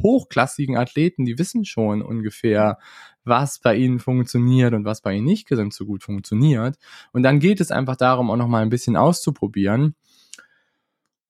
hochklassigen 0.04 0.78
Athleten, 0.78 1.26
die 1.26 1.38
wissen 1.38 1.66
schon 1.66 2.02
ungefähr, 2.02 2.78
was 3.24 3.60
bei 3.60 3.76
ihnen 3.76 4.00
funktioniert 4.00 4.74
und 4.74 4.86
was 4.86 5.02
bei 5.02 5.14
ihnen 5.16 5.26
nicht 5.26 5.50
so 5.72 5.86
gut 5.86 6.04
funktioniert. 6.04 6.78
Und 7.12 7.24
dann 7.24 7.40
geht 7.40 7.60
es 7.60 7.72
einfach 7.72 7.98
darum, 7.98 8.32
auch 8.32 8.38
noch 8.38 8.48
mal 8.48 8.62
ein 8.62 8.70
bisschen 8.70 8.96
auszuprobieren. 8.96 9.96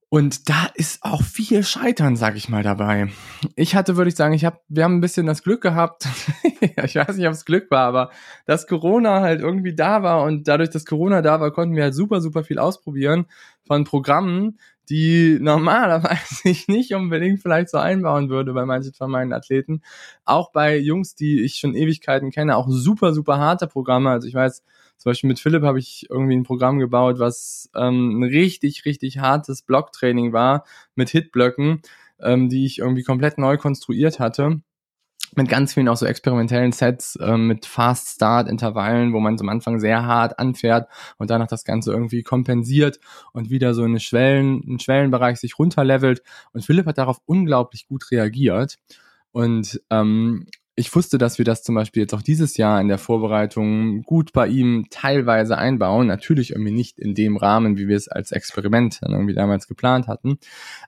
Und 0.10 0.48
da 0.48 0.68
ist 0.76 1.04
auch 1.04 1.22
viel 1.22 1.64
Scheitern, 1.64 2.16
sag 2.16 2.38
ich 2.38 2.48
mal, 2.48 2.64
dabei. 2.64 3.10
Ich 3.56 3.76
hatte, 3.76 3.98
würde 3.98 4.08
ich 4.08 4.16
sagen, 4.16 4.34
ich 4.34 4.46
habe, 4.46 4.62
wir 4.70 4.86
haben 4.86 4.96
ein 4.96 5.02
bisschen 5.02 5.26
das 5.26 5.44
Glück 5.44 5.62
gehabt. 5.62 6.08
ich 6.62 6.96
weiß 6.96 7.18
nicht, 7.18 7.28
ob 7.28 7.34
es 7.34 7.44
Glück 7.44 7.70
war, 7.70 7.88
aber 7.88 8.12
dass 8.46 8.68
Corona 8.68 9.20
halt 9.20 9.42
irgendwie 9.42 9.76
da 9.76 10.04
war 10.04 10.24
und 10.24 10.48
dadurch, 10.48 10.70
dass 10.70 10.86
Corona 10.86 11.22
da 11.22 11.42
war, 11.42 11.52
konnten 11.52 11.76
wir 11.76 11.84
halt 11.84 11.94
super, 11.96 12.22
super 12.22 12.46
viel 12.46 12.58
ausprobieren 12.58 13.26
von 13.66 13.84
Programmen, 13.84 14.60
die 14.90 15.40
normalerweise 15.42 16.48
ich 16.48 16.70
nicht 16.70 16.94
unbedingt 16.94 17.42
vielleicht 17.42 17.70
so 17.70 17.78
einbauen 17.78 18.30
würde 18.30 18.54
bei 18.54 18.66
manchen 18.66 18.94
von 18.94 19.12
meinen 19.12 19.34
Athleten. 19.34 19.82
Auch 20.24 20.54
bei 20.54 20.78
Jungs, 20.78 21.16
die 21.16 21.42
ich 21.42 21.56
schon 21.56 21.76
Ewigkeiten 21.76 22.32
kenne, 22.32 22.56
auch 22.56 22.68
super, 22.70 23.14
super 23.14 23.40
harte 23.40 23.68
Programme. 23.68 24.12
Also 24.12 24.30
ich 24.30 24.34
weiß, 24.34 24.64
zum 24.98 25.12
Beispiel 25.12 25.28
mit 25.28 25.40
Philipp 25.40 25.64
habe 25.64 25.80
ich 25.80 26.08
irgendwie 26.10 26.36
ein 26.36 26.44
Programm 26.44 26.80
gebaut, 26.80 27.20
was 27.20 27.70
ähm, 27.76 28.20
ein 28.20 28.24
richtig, 28.24 28.86
richtig 28.86 29.20
hartes 29.20 29.62
Blocktraining 29.62 30.34
war 30.34 30.66
mit 30.96 31.10
Hitblöcken, 31.10 31.82
ähm, 32.20 32.50
die 32.50 32.66
ich 32.66 32.80
irgendwie 32.80 33.04
komplett 33.04 33.38
neu 33.38 33.58
konstruiert 33.58 34.20
hatte 34.20 34.62
mit 35.36 35.50
ganz 35.50 35.74
vielen 35.74 35.88
auch 35.88 35.98
so 35.98 36.06
experimentellen 36.06 36.72
Sets 36.72 37.16
äh, 37.18 37.38
mit 37.38 37.66
Fast 37.66 38.16
Start 38.16 38.50
Intervallen, 38.50 39.14
wo 39.14 39.20
man 39.20 39.40
am 39.40 39.50
Anfang 39.50 39.80
sehr 39.80 40.06
hart 40.06 40.40
anfährt 40.40 40.90
und 41.18 41.30
danach 41.30 41.48
das 41.48 41.64
Ganze 41.64 41.92
irgendwie 41.92 42.24
kompensiert 42.24 43.00
und 43.34 43.50
wieder 43.50 43.74
so 43.74 43.84
eine 43.84 44.00
Schwellen, 44.00 44.64
einen 44.66 44.80
Schwellenbereich 44.80 45.38
sich 45.38 45.60
runterlevelt. 45.60 46.22
Und 46.54 46.66
Philipp 46.66 46.86
hat 46.86 46.98
darauf 46.98 47.20
unglaublich 47.26 47.88
gut 47.88 48.10
reagiert. 48.12 48.78
Und 49.32 49.82
ähm, 49.90 50.48
ich 50.80 50.96
wusste, 50.96 51.18
dass 51.18 51.40
wir 51.40 51.44
das 51.44 51.64
zum 51.64 51.74
Beispiel 51.74 52.04
jetzt 52.04 52.14
auch 52.14 52.22
dieses 52.22 52.56
Jahr 52.56 52.80
in 52.80 52.88
der 52.88 53.00
Vorbereitung 53.00 54.04
gut 54.04 54.32
bei 54.32 54.48
ihm 54.48 54.86
teilweise 54.92 55.58
einbauen. 55.58 56.06
Natürlich 56.06 56.52
irgendwie 56.52 56.72
nicht 56.72 57.00
in 57.00 57.16
dem 57.16 57.36
Rahmen, 57.36 57.80
wie 57.80 57.88
wir 57.88 57.98
es 57.98 58.08
als 58.08 58.32
Experiment 58.32 59.00
dann 59.02 59.12
irgendwie 59.12 59.34
damals 59.34 59.68
geplant 59.68 60.08
hatten. 60.08 60.38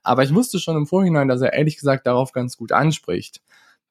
Aber 0.04 0.24
ich 0.24 0.34
wusste 0.34 0.60
schon 0.60 0.78
im 0.78 0.86
Vorhinein, 0.86 1.28
dass 1.28 1.42
er 1.42 1.54
ehrlich 1.54 1.76
gesagt 1.76 2.06
darauf 2.06 2.32
ganz 2.34 2.56
gut 2.56 2.72
anspricht 2.72 3.42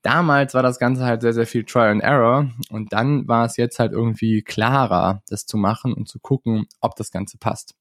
damals 0.02 0.55
war 0.55 0.62
das 0.62 0.78
Ganze 0.78 1.05
halt 1.05 1.23
sehr, 1.23 1.33
sehr 1.33 1.47
viel 1.47 1.64
Trial 1.64 1.90
and 1.90 2.02
Error 2.02 2.49
und 2.71 2.93
dann 2.93 3.26
war 3.26 3.45
es 3.45 3.57
jetzt 3.57 3.78
halt 3.78 3.93
irgendwie 3.93 4.43
klarer, 4.43 5.23
das 5.28 5.45
zu 5.45 5.57
machen 5.57 5.93
und 5.93 6.09
zu 6.09 6.21
gucken, 6.21 6.67
ob 6.81 6.97
das 6.97 7.11
Ganze 7.11 7.37
passt. 7.37 7.75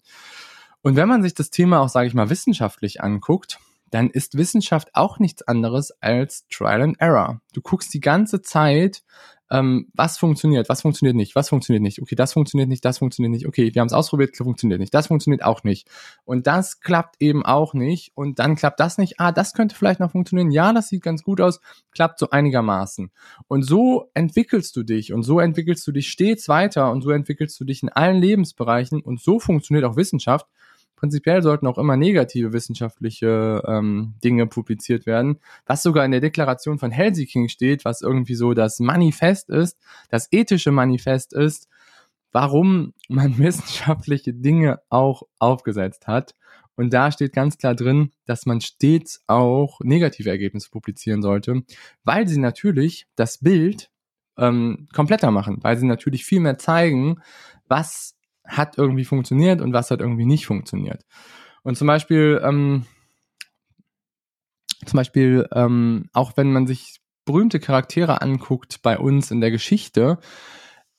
Und 0.82 0.96
wenn 0.96 1.08
man 1.08 1.22
sich 1.22 1.34
das 1.34 1.50
Thema 1.52 1.80
auch, 1.80 1.90
sage 1.90 2.08
ich 2.08 2.14
mal, 2.14 2.30
wissenschaftlich 2.30 3.02
anguckt, 3.02 3.60
dann 3.92 4.10
ist 4.10 4.38
Wissenschaft 4.38 4.90
auch 4.94 5.20
nichts 5.20 5.42
anderes 5.42 5.92
als 6.02 6.48
Trial 6.50 6.82
and 6.82 7.00
Error. 7.00 7.42
Du 7.54 7.62
guckst 7.62 7.94
die 7.94 8.00
ganze 8.00 8.42
Zeit, 8.42 9.04
ähm, 9.50 9.88
was 9.94 10.18
funktioniert, 10.18 10.68
was 10.70 10.82
funktioniert 10.82 11.16
nicht, 11.16 11.36
was 11.36 11.50
funktioniert 11.50 11.82
nicht. 11.82 12.02
Okay, 12.02 12.16
das 12.16 12.34
funktioniert 12.34 12.70
nicht, 12.70 12.84
das 12.84 12.98
funktioniert 12.98 13.32
nicht. 13.32 13.48
Okay, 13.48 13.74
wir 13.74 13.80
haben 13.80 13.88
es 13.88 13.94
ausprobiert, 13.94 14.36
funktioniert 14.36 14.80
nicht, 14.80 14.94
das 14.94 15.08
funktioniert 15.08 15.44
auch 15.44 15.64
nicht. 15.64 15.88
Und 16.26 16.48
das 16.48 16.82
klappt 16.82 17.16
eben 17.20 17.46
auch 17.46 17.74
nicht. 17.74 18.12
Und 18.16 18.40
dann 18.40 18.56
klappt 18.56 18.80
das 18.80 18.98
nicht. 18.98 19.20
Ah, 19.20 19.32
das 19.32 19.54
könnte 19.54 19.76
vielleicht 19.76 20.00
noch 20.00 20.12
funktionieren. 20.12 20.52
Ja, 20.52 20.74
das 20.74 20.90
sieht 20.90 21.04
ganz 21.04 21.24
gut 21.24 21.40
aus, 21.40 21.62
klappt 21.92 22.20
so 22.20 22.30
einigermaßen. 22.30 23.12
Und 23.48 23.64
so 23.64 24.10
entwickelst 24.14 24.76
du 24.76 24.84
dich 24.84 25.14
und 25.14 25.24
so 25.24 25.40
entwickelst 25.40 25.88
du 25.88 25.92
dich 25.92 26.10
stets 26.10 26.50
weiter 26.50 26.92
und 26.92 27.02
so 27.02 27.12
entwickelst 27.12 27.60
du 27.60 27.66
dich 27.66 27.84
in 27.84 27.90
allen 27.90 28.22
Lebensbereichen 28.22 29.02
und 29.02 29.22
so 29.22 29.40
funktioniert 29.40 29.86
auch 29.86 29.96
Wissenschaft 29.96 30.48
Prinzipiell 30.98 31.44
sollten 31.44 31.68
auch 31.68 31.78
immer 31.78 31.96
negative 31.96 32.54
wissenschaftliche 32.54 33.64
ähm, 33.68 34.16
Dinge 34.24 34.48
publiziert 34.48 35.06
werden, 35.06 35.40
was 35.68 35.84
sogar 35.84 36.04
in 36.04 36.12
der 36.12 36.22
Deklaration 36.22 36.80
von 36.80 36.90
Helsinki 36.90 37.50
steht, 37.50 37.86
was 37.86 38.02
irgendwie 38.02 38.34
so 38.34 38.56
das 38.56 38.80
Manifest 38.80 39.50
ist, 39.50 39.78
das 40.10 40.28
ethische 40.32 40.72
Manifest 40.72 41.34
ist, 41.34 41.70
warum 42.32 42.94
man 43.08 43.38
wissenschaftliche 43.38 44.34
Dinge 44.34 44.80
auch 44.90 45.22
aufgesetzt 45.38 46.08
hat. 46.08 46.34
Und 46.76 46.94
da 46.94 47.12
steht 47.12 47.34
ganz 47.34 47.58
klar 47.60 47.76
drin, 47.76 48.12
dass 48.26 48.48
man 48.48 48.60
stets 48.60 49.24
auch 49.28 49.80
negative 49.82 50.30
Ergebnisse 50.30 50.70
publizieren 50.72 51.22
sollte, 51.22 51.64
weil 52.04 52.28
sie 52.28 52.40
natürlich 52.40 53.08
das 53.16 53.38
Bild 53.38 53.92
ähm, 54.38 54.88
kompletter 54.94 55.30
machen, 55.30 55.58
weil 55.62 55.78
sie 55.78 55.86
natürlich 55.86 56.26
viel 56.26 56.40
mehr 56.40 56.58
zeigen, 56.58 57.22
was 57.68 58.17
hat 58.48 58.78
irgendwie 58.78 59.06
funktioniert 59.06 59.62
und 59.62 59.74
was 59.74 59.92
hat 59.92 60.00
irgendwie 60.00 60.26
nicht 60.26 60.46
funktioniert. 60.46 61.06
Und 61.64 61.78
zum 61.78 61.88
Beispiel, 61.88 62.42
ähm, 62.44 62.86
zum 64.86 64.98
Beispiel, 64.98 65.48
ähm, 65.54 66.10
auch 66.14 66.38
wenn 66.38 66.52
man 66.54 66.68
sich 66.68 67.00
berühmte 67.26 67.60
Charaktere 67.60 68.22
anguckt 68.22 68.82
bei 68.82 68.98
uns 68.98 69.32
in 69.32 69.42
der 69.42 69.52
Geschichte, 69.52 70.20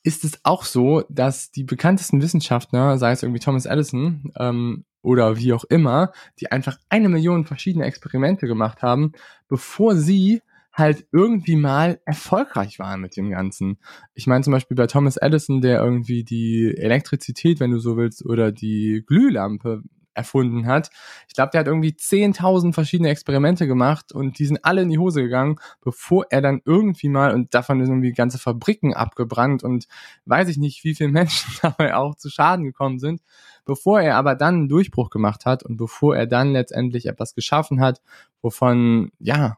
ist 0.03 0.23
es 0.23 0.39
auch 0.43 0.63
so, 0.63 1.03
dass 1.09 1.51
die 1.51 1.63
bekanntesten 1.63 2.21
Wissenschaftler, 2.21 2.97
sei 2.97 3.11
es 3.11 3.23
irgendwie 3.23 3.41
Thomas 3.41 3.65
Edison 3.65 4.31
ähm, 4.37 4.85
oder 5.01 5.37
wie 5.37 5.53
auch 5.53 5.65
immer, 5.65 6.13
die 6.39 6.51
einfach 6.51 6.77
eine 6.89 7.09
Million 7.09 7.45
verschiedene 7.45 7.85
Experimente 7.85 8.47
gemacht 8.47 8.81
haben, 8.81 9.11
bevor 9.47 9.95
sie 9.95 10.41
halt 10.79 11.05
irgendwie 11.11 11.55
mal 11.55 12.01
erfolgreich 12.05 12.79
waren 12.79 13.01
mit 13.01 13.17
dem 13.17 13.29
Ganzen. 13.29 13.77
Ich 14.13 14.27
meine 14.27 14.43
zum 14.43 14.53
Beispiel 14.53 14.75
bei 14.75 14.87
Thomas 14.87 15.17
Edison, 15.17 15.61
der 15.61 15.81
irgendwie 15.83 16.23
die 16.23 16.73
Elektrizität, 16.77 17.59
wenn 17.59 17.71
du 17.71 17.79
so 17.79 17.97
willst, 17.97 18.25
oder 18.25 18.51
die 18.51 19.03
Glühlampe 19.05 19.83
erfunden 20.19 20.67
hat. 20.67 20.89
Ich 21.27 21.33
glaube, 21.33 21.51
der 21.51 21.61
hat 21.61 21.67
irgendwie 21.67 21.91
10.000 21.91 22.73
verschiedene 22.73 23.09
Experimente 23.09 23.67
gemacht 23.67 24.11
und 24.11 24.37
die 24.37 24.45
sind 24.45 24.63
alle 24.65 24.81
in 24.81 24.89
die 24.89 24.97
Hose 24.97 25.21
gegangen, 25.21 25.57
bevor 25.81 26.25
er 26.29 26.41
dann 26.41 26.61
irgendwie 26.65 27.09
mal, 27.09 27.33
und 27.33 27.53
davon 27.53 27.79
sind 27.79 27.93
irgendwie 27.93 28.11
ganze 28.11 28.37
Fabriken 28.37 28.93
abgebrannt 28.93 29.63
und 29.63 29.87
weiß 30.25 30.49
ich 30.49 30.57
nicht, 30.57 30.83
wie 30.83 30.95
viele 30.95 31.09
Menschen 31.11 31.51
dabei 31.61 31.95
auch 31.95 32.15
zu 32.15 32.29
Schaden 32.29 32.65
gekommen 32.65 32.99
sind, 32.99 33.21
bevor 33.65 34.01
er 34.01 34.15
aber 34.15 34.35
dann 34.35 34.55
einen 34.55 34.69
Durchbruch 34.69 35.09
gemacht 35.09 35.45
hat 35.45 35.63
und 35.63 35.77
bevor 35.77 36.15
er 36.15 36.27
dann 36.27 36.51
letztendlich 36.51 37.05
etwas 37.05 37.33
geschaffen 37.33 37.79
hat, 37.81 38.01
wovon, 38.41 39.11
ja, 39.19 39.57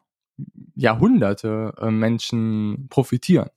Jahrhunderte 0.76 1.74
äh, 1.80 1.92
Menschen 1.92 2.88
profitieren. 2.90 3.50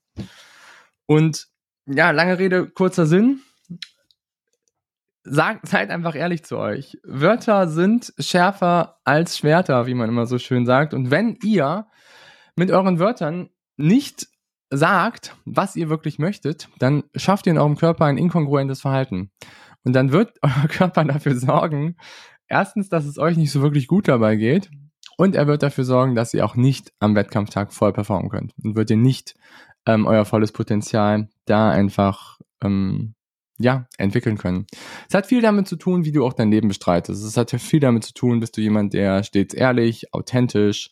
Und 1.07 1.49
ja, 1.87 2.11
lange 2.11 2.39
Rede, 2.39 2.67
kurzer 2.67 3.07
Sinn. 3.07 3.41
Sagt, 5.27 5.69
seid 5.69 5.91
einfach 5.91 6.15
ehrlich 6.15 6.45
zu 6.45 6.59
euch. 6.59 6.99
Wörter 7.03 7.69
sind 7.69 8.13
schärfer 8.19 8.99
als 9.05 9.39
Schwerter, 9.39 9.87
wie 9.87 9.95
man 9.95 10.09
immer 10.11 10.27
so 10.27 10.39
schön 10.39 10.67
sagt. 10.67 10.93
Und 10.93 11.11
wenn 11.11 11.39
ihr 11.43 11.87
mit 12.57 12.71
euren 12.71 12.99
Wörtern 12.99 13.49
nicht 13.77 14.29
sagt, 14.71 15.37
was 15.45 15.77
ihr 15.77 15.89
wirklich 15.89 16.19
möchtet, 16.19 16.69
dann 16.79 17.05
schafft 17.15 17.47
ihr 17.47 17.53
in 17.53 17.59
eurem 17.59 17.77
Körper 17.77 18.05
ein 18.05 18.19
inkongruentes 18.19 18.83
Verhalten. 18.83 19.31
Und 19.83 19.95
dann 19.95 20.13
wird 20.13 20.39
euer 20.43 20.69
Körper 20.69 21.05
dafür 21.05 21.37
sorgen, 21.37 21.97
erstens, 22.49 22.91
dass 22.91 23.07
es 23.07 23.19
euch 23.19 23.37
nicht 23.37 23.51
so 23.51 23.63
wirklich 23.63 23.87
gut 23.87 24.09
dabei 24.09 24.37
geht 24.37 24.71
und 25.17 25.35
er 25.35 25.47
wird 25.47 25.63
dafür 25.63 25.85
sorgen, 25.85 26.15
dass 26.15 26.35
ihr 26.35 26.45
auch 26.45 26.57
nicht 26.57 26.93
am 26.99 27.15
Wettkampftag 27.15 27.73
voll 27.73 27.93
performen 27.93 28.31
könnt 28.31 28.53
und 28.63 28.77
wird 28.77 28.91
ihr 28.91 28.97
nicht 28.97 29.35
ähm, 29.87 30.07
euer 30.07 30.25
volles 30.25 30.53
Potenzial 30.53 31.29
da 31.45 31.71
einfach 31.71 32.39
ähm, 32.63 33.15
ja, 33.59 33.87
entwickeln 33.99 34.39
können. 34.39 34.67
Es 35.09 35.15
hat 35.15 35.27
viel 35.27 35.41
damit 35.41 35.69
zu 35.69 35.77
tun, 35.77 36.05
wie 36.05 36.13
du 36.13 36.25
auch 36.25 36.33
dein 36.33 36.51
Leben 36.51 36.69
bestreitest. 36.69 37.25
Es 37.25 37.37
hat 37.37 37.51
viel 37.51 37.81
damit 37.81 38.05
zu 38.05 38.13
tun, 38.13 38.41
bist 38.41 38.57
du 38.57 38.61
jemand, 38.61 38.95
der 38.95 39.23
stets 39.23 39.55
ehrlich, 39.55 40.13
authentisch 40.13 40.91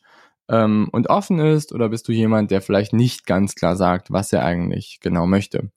ähm, 0.48 0.88
und 0.92 1.08
offen 1.10 1.38
ist 1.40 1.72
oder 1.72 1.88
bist 1.88 2.06
du 2.06 2.12
jemand, 2.12 2.50
der 2.50 2.62
vielleicht 2.62 2.92
nicht 2.92 3.26
ganz 3.26 3.54
klar 3.54 3.76
sagt, 3.76 4.12
was 4.12 4.32
er 4.32 4.44
eigentlich 4.44 4.98
genau 5.00 5.26
möchte. 5.26 5.70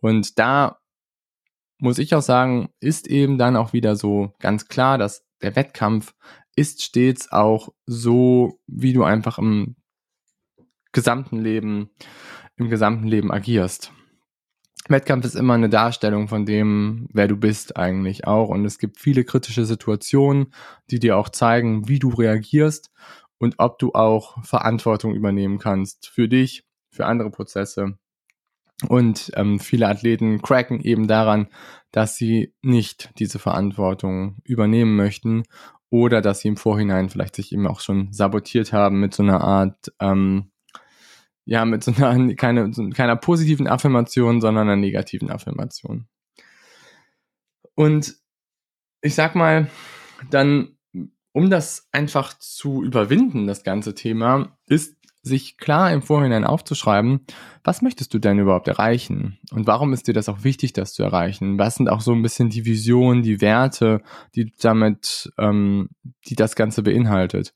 Und 0.00 0.38
da 0.38 0.78
muss 1.80 1.98
ich 1.98 2.14
auch 2.14 2.22
sagen, 2.22 2.70
ist 2.80 3.08
eben 3.08 3.38
dann 3.38 3.56
auch 3.56 3.72
wieder 3.72 3.96
so 3.96 4.32
ganz 4.38 4.68
klar, 4.68 4.98
dass 4.98 5.24
der 5.42 5.56
Wettkampf 5.56 6.14
ist 6.58 6.82
stets 6.82 7.30
auch 7.30 7.68
so, 7.86 8.60
wie 8.66 8.92
du 8.92 9.04
einfach 9.04 9.38
im 9.38 9.76
gesamten 10.90 11.38
Leben, 11.38 11.90
im 12.56 12.68
gesamten 12.68 13.06
Leben 13.06 13.30
agierst. 13.30 13.92
Wettkampf 14.88 15.24
ist 15.24 15.36
immer 15.36 15.54
eine 15.54 15.68
Darstellung 15.68 16.26
von 16.26 16.46
dem, 16.46 17.08
wer 17.12 17.28
du 17.28 17.36
bist 17.36 17.76
eigentlich 17.76 18.26
auch. 18.26 18.48
Und 18.48 18.64
es 18.64 18.78
gibt 18.78 18.98
viele 18.98 19.22
kritische 19.22 19.64
Situationen, 19.66 20.52
die 20.90 20.98
dir 20.98 21.16
auch 21.16 21.28
zeigen, 21.28 21.86
wie 21.88 22.00
du 22.00 22.08
reagierst 22.08 22.90
und 23.38 23.54
ob 23.58 23.78
du 23.78 23.92
auch 23.92 24.42
Verantwortung 24.44 25.14
übernehmen 25.14 25.58
kannst 25.58 26.08
für 26.08 26.28
dich, 26.28 26.64
für 26.90 27.06
andere 27.06 27.30
Prozesse. 27.30 27.98
Und 28.88 29.30
ähm, 29.34 29.60
viele 29.60 29.88
Athleten 29.88 30.42
cracken 30.42 30.80
eben 30.80 31.06
daran, 31.06 31.48
dass 31.92 32.16
sie 32.16 32.54
nicht 32.62 33.10
diese 33.18 33.38
Verantwortung 33.38 34.38
übernehmen 34.44 34.96
möchten 34.96 35.44
oder 35.90 36.20
dass 36.20 36.40
sie 36.40 36.48
im 36.48 36.56
Vorhinein 36.56 37.08
vielleicht 37.08 37.36
sich 37.36 37.52
eben 37.52 37.66
auch 37.66 37.80
schon 37.80 38.12
sabotiert 38.12 38.72
haben 38.72 39.00
mit 39.00 39.14
so 39.14 39.22
einer 39.22 39.40
Art, 39.40 39.92
ähm, 40.00 40.50
ja, 41.44 41.64
mit 41.64 41.82
so 41.82 41.92
einer, 41.92 42.34
keine, 42.36 42.72
so 42.72 42.88
keiner 42.90 43.16
positiven 43.16 43.66
Affirmation, 43.66 44.40
sondern 44.40 44.68
einer 44.68 44.76
negativen 44.76 45.30
Affirmation. 45.30 46.06
Und 47.74 48.16
ich 49.00 49.14
sag 49.14 49.34
mal, 49.34 49.70
dann, 50.30 50.76
um 51.32 51.50
das 51.50 51.88
einfach 51.92 52.36
zu 52.38 52.82
überwinden, 52.82 53.46
das 53.46 53.62
ganze 53.62 53.94
Thema, 53.94 54.58
ist 54.66 54.96
sich 55.22 55.58
klar 55.58 55.92
im 55.92 56.02
Vorhinein 56.02 56.44
aufzuschreiben, 56.44 57.20
was 57.64 57.82
möchtest 57.82 58.14
du 58.14 58.18
denn 58.18 58.38
überhaupt 58.38 58.68
erreichen? 58.68 59.38
Und 59.52 59.66
warum 59.66 59.92
ist 59.92 60.08
dir 60.08 60.14
das 60.14 60.28
auch 60.28 60.44
wichtig, 60.44 60.72
das 60.72 60.92
zu 60.92 61.02
erreichen? 61.02 61.58
Was 61.58 61.74
sind 61.74 61.88
auch 61.88 62.00
so 62.00 62.12
ein 62.12 62.22
bisschen 62.22 62.50
die 62.50 62.64
Visionen, 62.64 63.22
die 63.22 63.40
Werte, 63.40 64.02
die 64.34 64.52
damit, 64.60 65.30
ähm, 65.38 65.90
die 66.26 66.36
das 66.36 66.54
Ganze 66.56 66.82
beinhaltet? 66.82 67.54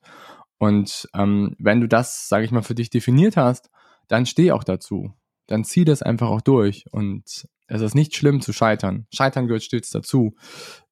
Und 0.59 1.09
ähm, 1.15 1.57
wenn 1.59 1.81
du 1.81 1.89
das, 1.89 2.29
sage 2.29 2.45
ich 2.45 2.53
mal, 2.53 2.63
für 2.63 2.75
dich 2.75 2.91
definiert 2.91 3.37
hast, 3.37 3.71
dann 4.09 4.27
steh 4.27 4.53
auch 4.53 4.65
dazu. 4.65 5.13
Dann 5.47 5.65
zieh 5.65 5.85
das 5.85 6.03
einfach 6.03 6.29
auch 6.29 6.41
durch. 6.41 6.85
Und 6.91 7.47
es 7.75 7.81
ist 7.81 7.95
nicht 7.95 8.15
schlimm 8.15 8.41
zu 8.41 8.53
scheitern. 8.53 9.07
Scheitern 9.15 9.47
gehört 9.47 9.63
stets 9.63 9.91
dazu. 9.91 10.35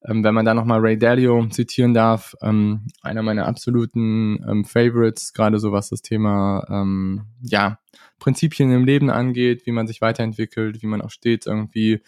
Ähm, 0.03 0.23
wenn 0.23 0.33
man 0.33 0.45
da 0.45 0.53
nochmal 0.53 0.79
Ray 0.79 0.97
Dalio 0.97 1.45
zitieren 1.47 1.93
darf, 1.93 2.35
ähm, 2.41 2.87
einer 3.01 3.21
meiner 3.21 3.47
absoluten 3.47 4.43
ähm, 4.49 4.65
Favorites, 4.65 5.33
gerade 5.33 5.59
so 5.59 5.71
was 5.71 5.89
das 5.89 6.01
Thema, 6.01 6.65
ähm, 6.69 7.25
ja, 7.41 7.79
Prinzipien 8.19 8.71
im 8.71 8.85
Leben 8.85 9.09
angeht, 9.09 9.65
wie 9.65 9.71
man 9.71 9.85
sich 9.87 10.01
weiterentwickelt, 10.01 10.81
wie 10.81 10.87
man 10.87 11.01
auch 11.01 11.11
stets 11.11 11.45
irgendwie 11.45 12.01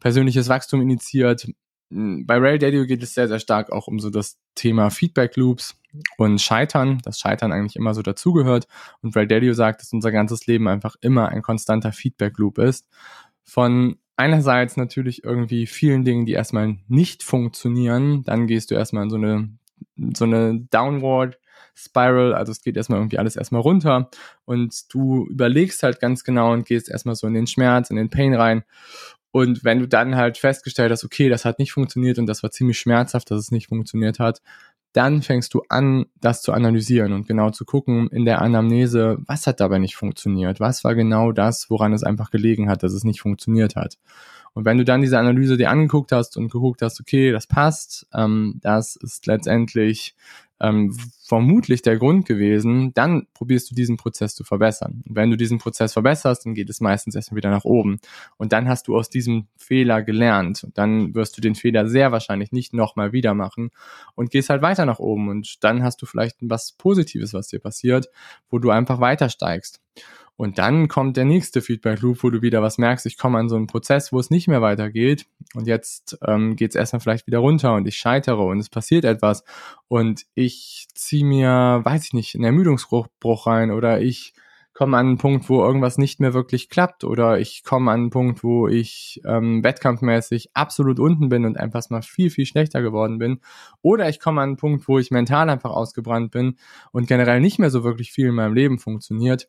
persönliches 0.00 0.48
Wachstum 0.48 0.80
initiiert. 0.80 1.48
Bei 1.90 2.36
Rail 2.36 2.62
Radio 2.62 2.84
geht 2.84 3.02
es 3.02 3.14
sehr, 3.14 3.28
sehr 3.28 3.38
stark 3.38 3.72
auch 3.72 3.86
um 3.86 3.98
so 3.98 4.10
das 4.10 4.38
Thema 4.54 4.90
Feedback 4.90 5.36
Loops 5.36 5.80
und 6.18 6.40
Scheitern, 6.40 6.98
dass 7.02 7.18
Scheitern 7.18 7.52
eigentlich 7.52 7.76
immer 7.76 7.94
so 7.94 8.02
dazugehört. 8.02 8.66
Und 9.00 9.16
Rail 9.16 9.28
Radio 9.30 9.54
sagt, 9.54 9.80
dass 9.80 9.92
unser 9.92 10.12
ganzes 10.12 10.46
Leben 10.46 10.68
einfach 10.68 10.96
immer 11.00 11.30
ein 11.30 11.42
konstanter 11.42 11.92
Feedback 11.92 12.36
Loop 12.38 12.58
ist. 12.58 12.86
Von 13.42 13.96
einerseits 14.16 14.76
natürlich 14.76 15.24
irgendwie 15.24 15.66
vielen 15.66 16.04
Dingen, 16.04 16.26
die 16.26 16.32
erstmal 16.32 16.76
nicht 16.88 17.22
funktionieren, 17.22 18.22
dann 18.24 18.46
gehst 18.46 18.70
du 18.70 18.74
erstmal 18.74 19.04
in 19.04 19.10
so 19.10 19.16
eine, 19.16 19.48
so 20.14 20.24
eine 20.24 20.60
Downward 20.70 21.38
Spiral, 21.74 22.34
also 22.34 22.50
es 22.50 22.60
geht 22.60 22.76
erstmal 22.76 22.98
irgendwie 22.98 23.18
alles 23.18 23.36
erstmal 23.36 23.60
runter 23.60 24.10
und 24.44 24.92
du 24.92 25.26
überlegst 25.28 25.84
halt 25.84 26.00
ganz 26.00 26.24
genau 26.24 26.52
und 26.52 26.66
gehst 26.66 26.90
erstmal 26.90 27.14
so 27.14 27.28
in 27.28 27.34
den 27.34 27.46
Schmerz, 27.46 27.90
in 27.90 27.96
den 27.96 28.10
Pain 28.10 28.34
rein 28.34 28.64
und 29.30 29.64
wenn 29.64 29.78
du 29.78 29.86
dann 29.86 30.16
halt 30.16 30.38
festgestellt 30.38 30.90
hast, 30.90 31.04
okay, 31.04 31.28
das 31.28 31.44
hat 31.44 31.58
nicht 31.58 31.72
funktioniert 31.72 32.18
und 32.18 32.26
das 32.26 32.42
war 32.42 32.50
ziemlich 32.50 32.78
schmerzhaft, 32.78 33.30
dass 33.30 33.40
es 33.40 33.50
nicht 33.50 33.68
funktioniert 33.68 34.18
hat, 34.18 34.40
dann 34.92 35.22
fängst 35.22 35.52
du 35.52 35.62
an, 35.68 36.06
das 36.20 36.40
zu 36.40 36.52
analysieren 36.52 37.12
und 37.12 37.28
genau 37.28 37.50
zu 37.50 37.64
gucken 37.64 38.08
in 38.08 38.24
der 38.24 38.40
Anamnese, 38.40 39.18
was 39.26 39.46
hat 39.46 39.60
dabei 39.60 39.78
nicht 39.78 39.96
funktioniert? 39.96 40.60
Was 40.60 40.82
war 40.82 40.94
genau 40.94 41.32
das, 41.32 41.68
woran 41.68 41.92
es 41.92 42.02
einfach 42.02 42.30
gelegen 42.30 42.70
hat, 42.70 42.82
dass 42.82 42.92
es 42.92 43.04
nicht 43.04 43.20
funktioniert 43.20 43.76
hat? 43.76 43.98
Und 44.54 44.64
wenn 44.64 44.78
du 44.78 44.84
dann 44.84 45.02
diese 45.02 45.18
Analyse 45.18 45.56
dir 45.56 45.70
angeguckt 45.70 46.10
hast 46.10 46.36
und 46.36 46.50
geguckt 46.50 46.80
hast, 46.82 47.00
okay, 47.00 47.30
das 47.32 47.46
passt, 47.46 48.06
ähm, 48.14 48.58
das 48.62 48.96
ist 48.96 49.26
letztendlich 49.26 50.16
ähm, 50.60 50.96
vermutlich 51.22 51.82
der 51.82 51.98
Grund 51.98 52.26
gewesen, 52.26 52.92
dann 52.94 53.26
probierst 53.34 53.70
du 53.70 53.74
diesen 53.74 53.96
Prozess 53.96 54.34
zu 54.34 54.44
verbessern. 54.44 55.02
Und 55.06 55.14
wenn 55.14 55.30
du 55.30 55.36
diesen 55.36 55.58
Prozess 55.58 55.92
verbesserst, 55.92 56.46
dann 56.46 56.54
geht 56.54 56.70
es 56.70 56.80
meistens 56.80 57.14
erstmal 57.14 57.36
wieder 57.36 57.50
nach 57.50 57.64
oben. 57.64 58.00
Und 58.36 58.52
dann 58.52 58.68
hast 58.68 58.88
du 58.88 58.96
aus 58.96 59.10
diesem 59.10 59.46
Fehler 59.56 60.02
gelernt. 60.02 60.64
Und 60.64 60.78
dann 60.78 61.14
wirst 61.14 61.36
du 61.36 61.40
den 61.40 61.54
Fehler 61.54 61.86
sehr 61.88 62.12
wahrscheinlich 62.12 62.52
nicht 62.52 62.72
nochmal 62.72 63.12
wieder 63.12 63.34
machen 63.34 63.70
und 64.14 64.30
gehst 64.30 64.50
halt 64.50 64.62
weiter 64.62 64.86
nach 64.86 64.98
oben. 64.98 65.28
Und 65.28 65.62
dann 65.62 65.82
hast 65.82 66.00
du 66.02 66.06
vielleicht 66.06 66.36
was 66.40 66.72
Positives, 66.72 67.34
was 67.34 67.48
dir 67.48 67.60
passiert, 67.60 68.08
wo 68.50 68.58
du 68.58 68.70
einfach 68.70 69.00
weiter 69.00 69.28
steigst. 69.28 69.80
Und 70.38 70.58
dann 70.58 70.86
kommt 70.86 71.16
der 71.16 71.24
nächste 71.24 71.60
Feedback 71.60 72.00
Loop, 72.00 72.22
wo 72.22 72.30
du 72.30 72.42
wieder 72.42 72.62
was 72.62 72.78
merkst, 72.78 73.06
ich 73.06 73.18
komme 73.18 73.38
an 73.38 73.48
so 73.48 73.56
einen 73.56 73.66
Prozess, 73.66 74.12
wo 74.12 74.20
es 74.20 74.30
nicht 74.30 74.46
mehr 74.46 74.62
weitergeht. 74.62 75.26
Und 75.54 75.66
jetzt 75.66 76.16
ähm, 76.24 76.54
geht 76.54 76.70
es 76.70 76.76
erstmal 76.76 77.00
vielleicht 77.00 77.26
wieder 77.26 77.40
runter 77.40 77.74
und 77.74 77.88
ich 77.88 77.96
scheitere 77.96 78.44
und 78.44 78.60
es 78.60 78.68
passiert 78.68 79.04
etwas. 79.04 79.42
Und 79.88 80.26
ich 80.36 80.86
ziehe 80.94 81.24
mir, 81.24 81.80
weiß 81.82 82.04
ich 82.04 82.12
nicht, 82.12 82.36
einen 82.36 82.44
Ermüdungsbruch 82.44 83.48
rein 83.48 83.72
oder 83.72 84.00
ich 84.00 84.32
komme 84.74 84.96
an 84.96 85.06
einen 85.06 85.18
Punkt, 85.18 85.48
wo 85.48 85.60
irgendwas 85.60 85.98
nicht 85.98 86.20
mehr 86.20 86.34
wirklich 86.34 86.68
klappt 86.68 87.02
oder 87.02 87.40
ich 87.40 87.64
komme 87.64 87.90
an 87.90 88.02
einen 88.02 88.10
Punkt, 88.10 88.44
wo 88.44 88.68
ich 88.68 89.20
ähm, 89.24 89.64
wettkampfmäßig 89.64 90.50
absolut 90.54 91.00
unten 91.00 91.28
bin 91.28 91.46
und 91.46 91.58
einfach 91.58 91.82
mal 91.90 92.02
viel, 92.02 92.30
viel 92.30 92.46
schlechter 92.46 92.80
geworden 92.80 93.18
bin. 93.18 93.40
Oder 93.82 94.08
ich 94.08 94.20
komme 94.20 94.40
an 94.40 94.50
einen 94.50 94.56
Punkt, 94.56 94.86
wo 94.86 95.00
ich 95.00 95.10
mental 95.10 95.50
einfach 95.50 95.70
ausgebrannt 95.70 96.30
bin 96.30 96.58
und 96.92 97.08
generell 97.08 97.40
nicht 97.40 97.58
mehr 97.58 97.70
so 97.70 97.82
wirklich 97.82 98.12
viel 98.12 98.28
in 98.28 98.36
meinem 98.36 98.54
Leben 98.54 98.78
funktioniert 98.78 99.48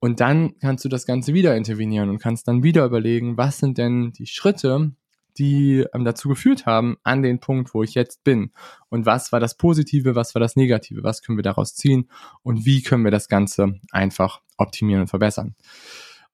und 0.00 0.20
dann 0.20 0.58
kannst 0.58 0.84
du 0.84 0.88
das 0.88 1.06
Ganze 1.06 1.34
wieder 1.34 1.56
intervenieren 1.56 2.08
und 2.08 2.18
kannst 2.18 2.48
dann 2.48 2.62
wieder 2.62 2.84
überlegen, 2.86 3.36
was 3.36 3.58
sind 3.58 3.78
denn 3.78 4.12
die 4.12 4.26
Schritte, 4.26 4.92
die 5.38 5.84
ähm, 5.94 6.04
dazu 6.04 6.28
geführt 6.28 6.66
haben 6.66 6.96
an 7.02 7.22
den 7.22 7.38
Punkt, 7.38 7.74
wo 7.74 7.82
ich 7.82 7.94
jetzt 7.94 8.24
bin. 8.24 8.52
Und 8.88 9.06
was 9.06 9.30
war 9.30 9.40
das 9.40 9.56
Positive, 9.56 10.14
was 10.14 10.34
war 10.34 10.40
das 10.40 10.56
Negative, 10.56 11.02
was 11.02 11.22
können 11.22 11.38
wir 11.38 11.42
daraus 11.42 11.74
ziehen 11.74 12.10
und 12.42 12.64
wie 12.64 12.82
können 12.82 13.04
wir 13.04 13.10
das 13.10 13.28
Ganze 13.28 13.78
einfach 13.90 14.40
optimieren 14.56 15.02
und 15.02 15.08
verbessern. 15.08 15.54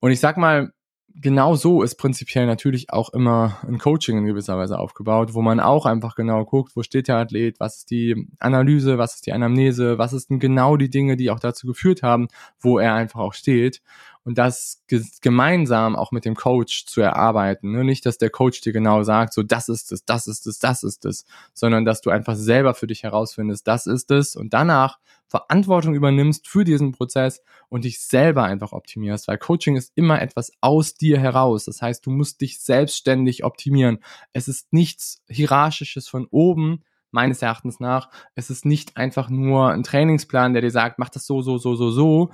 Und 0.00 0.12
ich 0.12 0.20
sag 0.20 0.36
mal, 0.36 0.72
genau 1.20 1.54
so 1.54 1.82
ist 1.82 1.96
prinzipiell 1.96 2.46
natürlich 2.46 2.90
auch 2.90 3.10
immer 3.10 3.58
ein 3.66 3.78
Coaching 3.78 4.18
in 4.18 4.26
gewisser 4.26 4.56
Weise 4.58 4.78
aufgebaut, 4.78 5.34
wo 5.34 5.42
man 5.42 5.60
auch 5.60 5.86
einfach 5.86 6.14
genau 6.14 6.44
guckt, 6.44 6.76
wo 6.76 6.82
steht 6.82 7.08
der 7.08 7.16
Athlet, 7.16 7.58
was 7.58 7.78
ist 7.78 7.90
die 7.90 8.28
Analyse, 8.38 8.98
was 8.98 9.14
ist 9.16 9.26
die 9.26 9.32
Anamnese, 9.32 9.98
was 9.98 10.12
ist 10.12 10.30
denn 10.30 10.40
genau 10.40 10.76
die 10.76 10.90
Dinge, 10.90 11.16
die 11.16 11.30
auch 11.30 11.40
dazu 11.40 11.66
geführt 11.66 12.02
haben, 12.02 12.28
wo 12.60 12.78
er 12.78 12.94
einfach 12.94 13.20
auch 13.20 13.34
steht 13.34 13.82
und 14.26 14.38
das 14.38 14.82
gemeinsam 15.20 15.94
auch 15.94 16.10
mit 16.10 16.24
dem 16.24 16.34
Coach 16.34 16.86
zu 16.86 17.00
erarbeiten. 17.00 17.70
Ne? 17.70 17.84
Nicht, 17.84 18.04
dass 18.04 18.18
der 18.18 18.28
Coach 18.28 18.60
dir 18.60 18.72
genau 18.72 19.04
sagt, 19.04 19.32
so 19.32 19.44
das 19.44 19.68
ist 19.68 19.92
es, 19.92 20.04
das 20.04 20.26
ist 20.26 20.48
es, 20.48 20.58
das 20.58 20.82
ist 20.82 21.04
es, 21.04 21.24
sondern 21.54 21.84
dass 21.84 22.00
du 22.00 22.10
einfach 22.10 22.34
selber 22.34 22.74
für 22.74 22.88
dich 22.88 23.04
herausfindest, 23.04 23.68
das 23.68 23.86
ist 23.86 24.10
es 24.10 24.34
und 24.34 24.52
danach 24.52 24.98
Verantwortung 25.28 25.94
übernimmst 25.94 26.48
für 26.48 26.64
diesen 26.64 26.90
Prozess 26.90 27.40
und 27.68 27.84
dich 27.84 28.00
selber 28.00 28.42
einfach 28.42 28.72
optimierst, 28.72 29.28
weil 29.28 29.38
Coaching 29.38 29.76
ist 29.76 29.92
immer 29.94 30.20
etwas 30.20 30.50
aus 30.60 30.94
dir 30.94 31.20
heraus. 31.20 31.64
Das 31.64 31.80
heißt, 31.80 32.04
du 32.04 32.10
musst 32.10 32.40
dich 32.40 32.58
selbstständig 32.60 33.44
optimieren. 33.44 33.98
Es 34.32 34.48
ist 34.48 34.72
nichts 34.72 35.22
hierarchisches 35.28 36.08
von 36.08 36.26
oben, 36.30 36.82
meines 37.12 37.42
Erachtens 37.42 37.80
nach. 37.80 38.10
Es 38.34 38.50
ist 38.50 38.64
nicht 38.64 38.96
einfach 38.96 39.30
nur 39.30 39.70
ein 39.70 39.82
Trainingsplan, 39.82 40.52
der 40.52 40.62
dir 40.62 40.70
sagt, 40.70 40.98
mach 40.98 41.08
das 41.08 41.26
so, 41.26 41.42
so, 41.42 41.58
so, 41.58 41.74
so, 41.74 41.90
so, 41.90 42.30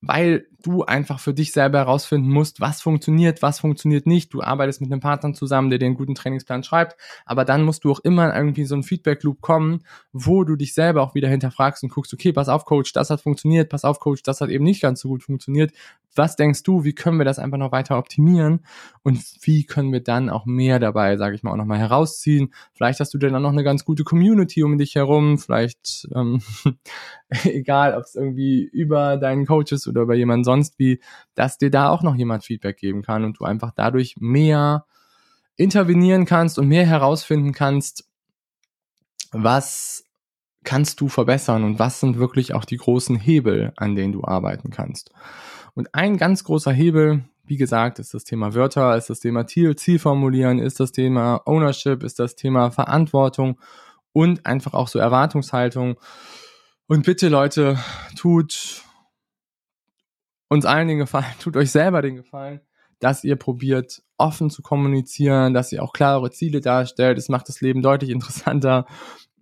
weil 0.00 0.46
du 0.62 0.84
einfach 0.84 1.20
für 1.20 1.32
dich 1.32 1.52
selber 1.52 1.78
herausfinden 1.78 2.28
musst, 2.28 2.60
was 2.60 2.82
funktioniert, 2.82 3.42
was 3.42 3.60
funktioniert 3.60 4.06
nicht. 4.06 4.34
Du 4.34 4.42
arbeitest 4.42 4.80
mit 4.80 4.90
einem 4.90 5.00
Partner 5.00 5.32
zusammen, 5.32 5.70
der 5.70 5.78
dir 5.78 5.86
einen 5.86 5.94
guten 5.96 6.14
Trainingsplan 6.14 6.64
schreibt, 6.64 6.96
aber 7.24 7.44
dann 7.44 7.62
musst 7.62 7.84
du 7.84 7.92
auch 7.92 8.00
immer 8.00 8.34
irgendwie 8.34 8.64
so 8.64 8.74
einen 8.74 8.82
Feedback-Loop 8.82 9.40
kommen, 9.40 9.84
wo 10.12 10.44
du 10.44 10.56
dich 10.56 10.74
selber 10.74 11.02
auch 11.02 11.14
wieder 11.14 11.28
hinterfragst 11.28 11.82
und 11.82 11.90
guckst, 11.90 12.12
okay, 12.12 12.32
pass 12.32 12.48
auf, 12.48 12.64
Coach, 12.64 12.92
das 12.92 13.10
hat 13.10 13.20
funktioniert, 13.20 13.68
pass 13.68 13.84
auf, 13.84 14.00
Coach, 14.00 14.22
das 14.22 14.40
hat 14.40 14.50
eben 14.50 14.64
nicht 14.64 14.82
ganz 14.82 15.00
so 15.00 15.08
gut 15.08 15.22
funktioniert. 15.22 15.72
Was 16.16 16.36
denkst 16.36 16.62
du, 16.62 16.84
wie 16.84 16.94
können 16.94 17.18
wir 17.18 17.24
das 17.24 17.38
einfach 17.38 17.58
noch 17.58 17.72
weiter 17.72 17.98
optimieren 17.98 18.60
und 19.02 19.22
wie 19.42 19.64
können 19.64 19.92
wir 19.92 20.02
dann 20.02 20.30
auch 20.30 20.46
mehr 20.46 20.78
dabei, 20.78 21.16
sage 21.16 21.36
ich 21.36 21.42
mal, 21.42 21.52
auch 21.52 21.56
nochmal 21.56 21.78
herausziehen? 21.78 22.52
Vielleicht 22.72 23.00
hast 23.00 23.14
du 23.14 23.18
dann 23.18 23.40
noch 23.40 23.52
eine 23.52 23.64
ganz 23.64 23.84
gute 23.84 24.04
Community 24.04 24.62
um 24.62 24.78
dich 24.78 24.94
herum, 24.94 25.38
vielleicht 25.38 26.08
ähm, 26.14 26.40
egal, 27.44 27.94
ob 27.94 28.04
es 28.04 28.14
irgendwie 28.14 28.64
über 28.64 29.16
deinen 29.16 29.46
Coach 29.46 29.72
ist 29.72 29.86
oder 29.86 30.02
über 30.02 30.14
jemanden 30.14 30.44
sonst 30.44 30.78
wie, 30.78 31.00
dass 31.34 31.58
dir 31.58 31.70
da 31.70 31.90
auch 31.90 32.02
noch 32.02 32.16
jemand 32.16 32.44
Feedback 32.44 32.78
geben 32.78 33.02
kann 33.02 33.24
und 33.24 33.38
du 33.38 33.44
einfach 33.44 33.72
dadurch 33.74 34.16
mehr 34.18 34.86
intervenieren 35.56 36.26
kannst 36.26 36.58
und 36.58 36.68
mehr 36.68 36.86
herausfinden 36.86 37.52
kannst, 37.52 38.08
was 39.32 40.04
kannst 40.64 41.00
du 41.00 41.08
verbessern 41.08 41.64
und 41.64 41.78
was 41.78 42.00
sind 42.00 42.18
wirklich 42.18 42.52
auch 42.52 42.64
die 42.64 42.76
großen 42.76 43.16
Hebel, 43.16 43.72
an 43.76 43.94
denen 43.94 44.12
du 44.12 44.24
arbeiten 44.24 44.70
kannst. 44.70 45.12
Und 45.76 45.94
ein 45.94 46.16
ganz 46.16 46.42
großer 46.42 46.72
Hebel, 46.72 47.24
wie 47.44 47.58
gesagt, 47.58 47.98
ist 47.98 48.14
das 48.14 48.24
Thema 48.24 48.54
Wörter, 48.54 48.96
ist 48.96 49.10
das 49.10 49.20
Thema 49.20 49.46
Ziel, 49.46 49.76
Ziel 49.76 49.98
formulieren, 49.98 50.58
ist 50.58 50.80
das 50.80 50.90
Thema 50.90 51.42
Ownership, 51.44 52.02
ist 52.02 52.18
das 52.18 52.34
Thema 52.34 52.70
Verantwortung 52.70 53.60
und 54.14 54.46
einfach 54.46 54.72
auch 54.72 54.88
so 54.88 54.98
Erwartungshaltung. 54.98 56.00
Und 56.86 57.04
bitte 57.04 57.28
Leute, 57.28 57.78
tut 58.16 58.84
uns 60.48 60.64
allen 60.64 60.88
den 60.88 60.98
Gefallen, 60.98 61.26
tut 61.40 61.58
euch 61.58 61.70
selber 61.70 62.00
den 62.00 62.16
Gefallen, 62.16 62.62
dass 62.98 63.22
ihr 63.22 63.36
probiert, 63.36 64.02
offen 64.16 64.48
zu 64.48 64.62
kommunizieren, 64.62 65.52
dass 65.52 65.72
ihr 65.72 65.82
auch 65.82 65.92
klarere 65.92 66.30
Ziele 66.30 66.62
darstellt. 66.62 67.18
Es 67.18 67.28
macht 67.28 67.50
das 67.50 67.60
Leben 67.60 67.82
deutlich 67.82 68.08
interessanter. 68.08 68.86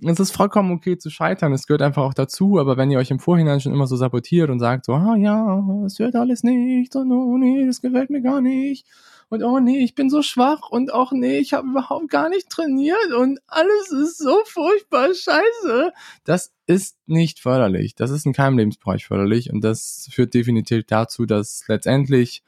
Es 0.02 0.18
ist 0.18 0.32
vollkommen 0.34 0.72
okay 0.72 0.98
zu 0.98 1.08
scheitern, 1.08 1.52
es 1.52 1.66
gehört 1.66 1.82
einfach 1.82 2.02
auch 2.02 2.14
dazu, 2.14 2.58
aber 2.58 2.76
wenn 2.76 2.90
ihr 2.90 2.98
euch 2.98 3.10
im 3.10 3.20
Vorhinein 3.20 3.60
schon 3.60 3.72
immer 3.72 3.86
so 3.86 3.96
sabotiert 3.96 4.50
und 4.50 4.58
sagt 4.58 4.86
so, 4.86 4.92
ah 4.94 5.16
ja, 5.16 5.62
es 5.86 5.98
wird 5.98 6.16
alles 6.16 6.42
nicht, 6.42 6.94
und 6.96 7.12
oh 7.12 7.38
nee, 7.38 7.64
das 7.64 7.80
gefällt 7.80 8.10
mir 8.10 8.20
gar 8.20 8.40
nicht, 8.40 8.86
und 9.28 9.42
oh 9.42 9.58
nee, 9.60 9.78
ich 9.82 9.94
bin 9.94 10.10
so 10.10 10.22
schwach 10.22 10.68
und 10.70 10.92
auch 10.92 11.12
nee, 11.12 11.38
ich 11.38 11.54
habe 11.54 11.68
überhaupt 11.68 12.08
gar 12.08 12.28
nicht 12.28 12.48
trainiert 12.50 13.12
und 13.16 13.40
alles 13.46 13.90
ist 13.90 14.18
so 14.18 14.36
furchtbar 14.46 15.08
scheiße. 15.14 15.92
Das 16.24 16.52
ist 16.66 16.96
nicht 17.06 17.40
förderlich. 17.40 17.94
Das 17.94 18.10
ist 18.10 18.26
in 18.26 18.32
keinem 18.32 18.58
Lebensbereich 18.58 19.06
förderlich 19.06 19.52
und 19.52 19.62
das 19.62 20.08
führt 20.12 20.34
definitiv 20.34 20.84
dazu, 20.86 21.26
dass 21.26 21.64
letztendlich 21.68 22.42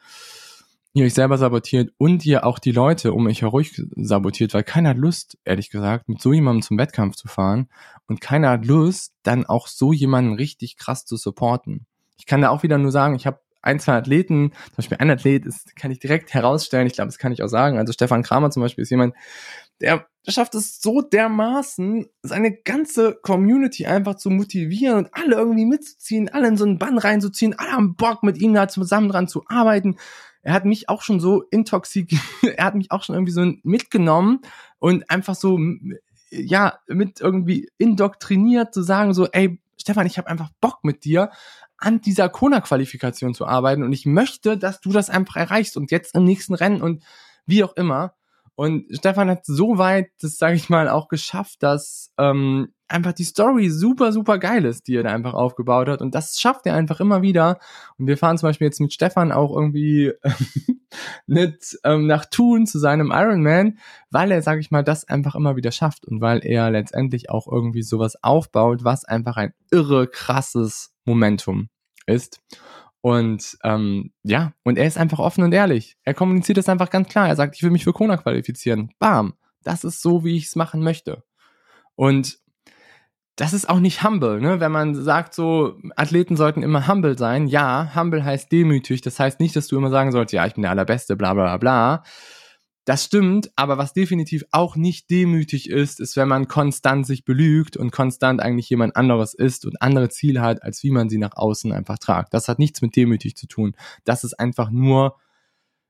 ihr 0.97 1.05
euch 1.05 1.15
selber 1.15 1.37
sabotiert 1.37 1.93
und 1.99 2.25
ihr 2.25 2.47
auch 2.47 2.59
die 2.59 2.73
Leute 2.73 3.13
um 3.13 3.27
euch 3.27 3.43
herum 3.43 3.65
sabotiert, 3.97 4.55
weil 4.55 4.65
keiner 4.65 4.91
hat 4.91 4.97
Lust, 4.97 5.37
ehrlich 5.45 5.71
gesagt, 5.71 6.09
mit 6.09 6.23
so 6.23 6.33
jemandem 6.33 6.63
zum 6.63 6.79
Wettkampf 6.79 7.17
zu 7.17 7.29
fahren 7.29 7.69
und 8.07 8.23
keiner 8.23 8.51
hat 8.51 8.65
Lust, 8.65 9.13
dann 9.23 9.45
auch 9.45 9.69
so 9.69 9.93
jemanden 9.93 10.35
richtig 10.35 10.79
krass 10.79 11.05
zu 11.05 11.17
supporten. 11.17 11.87
Ich 12.17 12.25
kann 12.25 12.41
da 12.41 12.49
auch 12.49 12.63
wieder 12.63 12.79
nur 12.79 12.93
sagen, 12.93 13.15
ich 13.15 13.27
habe 13.27 13.41
ein, 13.61 13.79
zwei 13.79 13.95
Athleten, 13.95 14.53
zum 14.53 14.77
Beispiel 14.77 14.99
ein 14.99 15.11
Athlet 15.11 15.45
ist, 15.45 15.77
kann 15.77 15.91
ich 15.91 15.99
direkt 15.99 16.33
herausstellen, 16.33 16.87
ich 16.87 16.95
glaube, 16.95 17.09
das 17.09 17.19
kann 17.19 17.33
ich 17.33 17.43
auch 17.43 17.49
sagen. 17.49 17.79
Also 17.79 17.93
Stefan 17.93 18.23
Kramer 18.23 18.51
zum 18.51 18.63
Beispiel 18.63 18.83
ist 18.83 18.91
jemand, 18.91 19.15
der 19.81 20.07
schafft 20.29 20.55
es 20.55 20.81
so 20.81 21.03
dermaßen, 21.03 22.07
seine 22.23 22.53
ganze 22.53 23.19
Community 23.23 23.87
einfach 23.87 24.15
zu 24.15 24.31
motivieren 24.31 24.99
und 24.99 25.09
alle 25.13 25.37
irgendwie 25.37 25.67
mitzuziehen, 25.67 26.29
alle 26.29 26.49
in 26.49 26.57
so 26.57 26.65
einen 26.65 26.79
Bann 26.79 26.99
reinzuziehen, 26.99 27.59
alle 27.59 27.73
haben 27.73 27.97
Bock 27.97 28.23
mit 28.23 28.39
ihm 28.39 28.55
da 28.55 28.69
zusammen 28.69 29.09
dran 29.09 29.29
zu 29.29 29.45
arbeiten. 29.47 29.97
Er 30.47 30.53
hat 30.53 30.65
mich 30.65 30.89
auch 30.89 31.03
schon 31.03 31.19
so 31.19 31.43
intoxik, 31.51 32.17
er 32.57 32.67
hat 32.67 32.77
mich 32.77 32.93
auch 32.93 33.03
schon 33.03 33.17
irgendwie 33.17 33.33
so 33.33 33.53
mitgenommen 33.65 34.43
und 34.79 35.11
einfach 35.11 35.35
so, 35.35 35.59
ja, 36.31 36.79
mit 36.87 37.21
irgendwie 37.21 37.69
indoktriniert 37.79 38.73
zu 38.73 38.83
sagen 38.83 39.13
so, 39.13 39.27
ey, 39.27 39.61
Stefan, 39.77 40.07
ich 40.07 40.19
habe 40.19 40.29
einfach 40.29 40.51
Bock 40.61 40.85
mit 40.85 41.05
dir, 41.05 41.33
an 41.79 42.01
dieser 42.01 42.29
Kona-Qualifikation 42.29 43.35
zu 43.35 43.45
arbeiten 43.45 43.83
und 43.83 43.93
ich 43.93 44.07
möchte, 44.07 44.57
dass 44.57 44.81
du 44.81 44.93
das 44.93 45.11
einfach 45.11 45.35
erreichst 45.35 45.77
und 45.77 45.91
jetzt 45.91 46.15
im 46.15 46.23
nächsten 46.23 46.55
Rennen 46.55 46.81
und 46.81 47.03
wie 47.45 47.65
auch 47.65 47.75
immer. 47.75 48.15
Und 48.55 48.87
Stefan 48.97 49.29
hat 49.29 49.45
so 49.47 49.79
weit, 49.79 50.11
das 50.21 50.39
sage 50.39 50.55
ich 50.55 50.69
mal, 50.69 50.89
auch 50.89 51.09
geschafft, 51.09 51.65
dass 51.65 52.13
ähm, 52.19 52.73
einfach 52.89 53.13
die 53.13 53.25
Story 53.25 53.69
super, 53.71 54.13
super 54.13 54.39
geil 54.39 54.65
ist, 54.65 54.87
die 54.87 54.97
er 54.97 55.03
da 55.03 55.11
einfach 55.11 55.35
aufgebaut 55.35 55.89
hat. 55.89 56.01
Und 56.01 56.15
das 56.15 56.39
schafft 56.39 56.67
er 56.67 56.75
einfach 56.75 57.01
immer 57.01 57.23
wieder. 57.23 57.59
Und 57.99 58.07
wir 58.07 58.17
fahren 58.17 58.39
zum 58.39 58.49
Beispiel 58.49 58.67
jetzt 58.67 58.81
mit 58.81 58.93
Stefan 58.93 59.33
auch 59.33 59.55
irgendwie 59.55 60.13
nicht 61.27 61.79
ähm, 61.85 62.07
nach 62.07 62.25
Thun 62.27 62.67
zu 62.67 62.79
seinem 62.79 63.11
Ironman, 63.13 63.79
weil 64.11 64.31
er, 64.31 64.43
sage 64.43 64.61
ich 64.61 64.71
mal, 64.71 64.85
das 64.85 65.05
einfach 65.09 65.35
immer 65.35 65.57
wieder 65.57 65.73
schafft 65.73 66.07
und 66.07 66.21
weil 66.21 66.45
er 66.45 66.71
letztendlich 66.71 67.31
auch 67.31 67.47
irgendwie 67.51 67.83
sowas 67.83 68.23
aufbaut, 68.23 68.85
was 68.85 69.05
einfach 69.05 69.37
ein 69.37 69.53
irre 69.71 70.07
krasses 70.07 70.95
Momentum 71.05 71.69
ist. 72.07 72.41
Und 73.01 73.57
ähm, 73.63 74.13
ja, 74.25 74.53
und 74.65 74.79
er 74.79 74.87
ist 74.87 74.99
einfach 74.99 75.21
offen 75.21 75.45
und 75.45 75.53
ehrlich. 75.53 75.97
Er 76.03 76.15
kommuniziert 76.15 76.59
das 76.59 76.69
einfach 76.69 76.91
ganz 76.91 77.09
klar. 77.09 77.29
Er 77.29 77.37
sagt, 77.37 77.55
ich 77.55 77.63
will 77.63 77.71
mich 77.71 77.85
für 77.85 77.93
Kona 77.93 78.17
qualifizieren. 78.17 78.91
Bam. 78.99 79.35
Das 79.63 79.85
ist 79.85 80.03
so, 80.03 80.25
wie 80.25 80.37
ich 80.37 80.47
es 80.47 80.57
machen 80.57 80.83
möchte. 80.83 81.23
Und 81.95 82.39
das 83.37 83.53
ist 83.53 83.69
auch 83.69 83.81
nicht 83.81 84.03
humble, 84.03 84.41
ne? 84.41 84.61
Wenn 84.61 84.73
man 84.73 84.95
sagt, 84.95 85.35
so 85.35 85.79
Athleten 85.95 86.37
sollten 86.37 86.63
immer 86.63 86.89
humble 86.89 87.19
sein. 87.19 87.47
Ja, 87.47 87.93
humble 87.95 88.25
heißt 88.25 88.51
demütig. 88.51 89.03
Das 89.03 89.21
heißt 89.21 89.41
nicht, 89.41 89.55
dass 89.55 89.69
du 89.69 89.77
immer 89.77 89.91
sagen 89.91 90.11
sollst, 90.11 90.33
ja, 90.33 90.47
ich 90.47 90.55
bin 90.55 90.63
der 90.63 90.71
allerbeste, 90.71 91.17
bla 91.17 91.35
bla 91.35 91.57
bla. 91.59 92.03
Das 92.87 93.05
stimmt, 93.05 93.51
aber 93.57 93.79
was 93.79 93.93
definitiv 93.93 94.45
auch 94.53 94.77
nicht 94.77 95.11
demütig 95.11 95.69
ist, 95.69 95.99
ist, 95.99 96.17
wenn 96.17 96.29
man 96.29 96.47
konstant 96.47 97.05
sich 97.05 97.25
belügt 97.25 97.77
und 97.77 97.91
konstant 97.91 98.41
eigentlich 98.41 98.71
jemand 98.71 98.95
anderes 98.95 99.35
ist 99.35 99.67
und 99.67 99.83
andere 99.83 100.09
Ziele 100.09 100.41
hat, 100.41 100.63
als 100.63 100.83
wie 100.85 100.93
man 100.93 101.09
sie 101.09 101.19
nach 101.19 101.37
außen 101.37 101.73
einfach 101.73 101.99
tragt. 101.99 102.33
Das 102.33 102.49
hat 102.49 102.61
nichts 102.61 102.83
mit 102.83 102.95
demütig 102.95 103.37
zu 103.37 103.49
tun. 103.49 103.75
Das 104.05 104.23
ist 104.23 104.39
einfach 104.39 104.71
nur, 104.71 105.17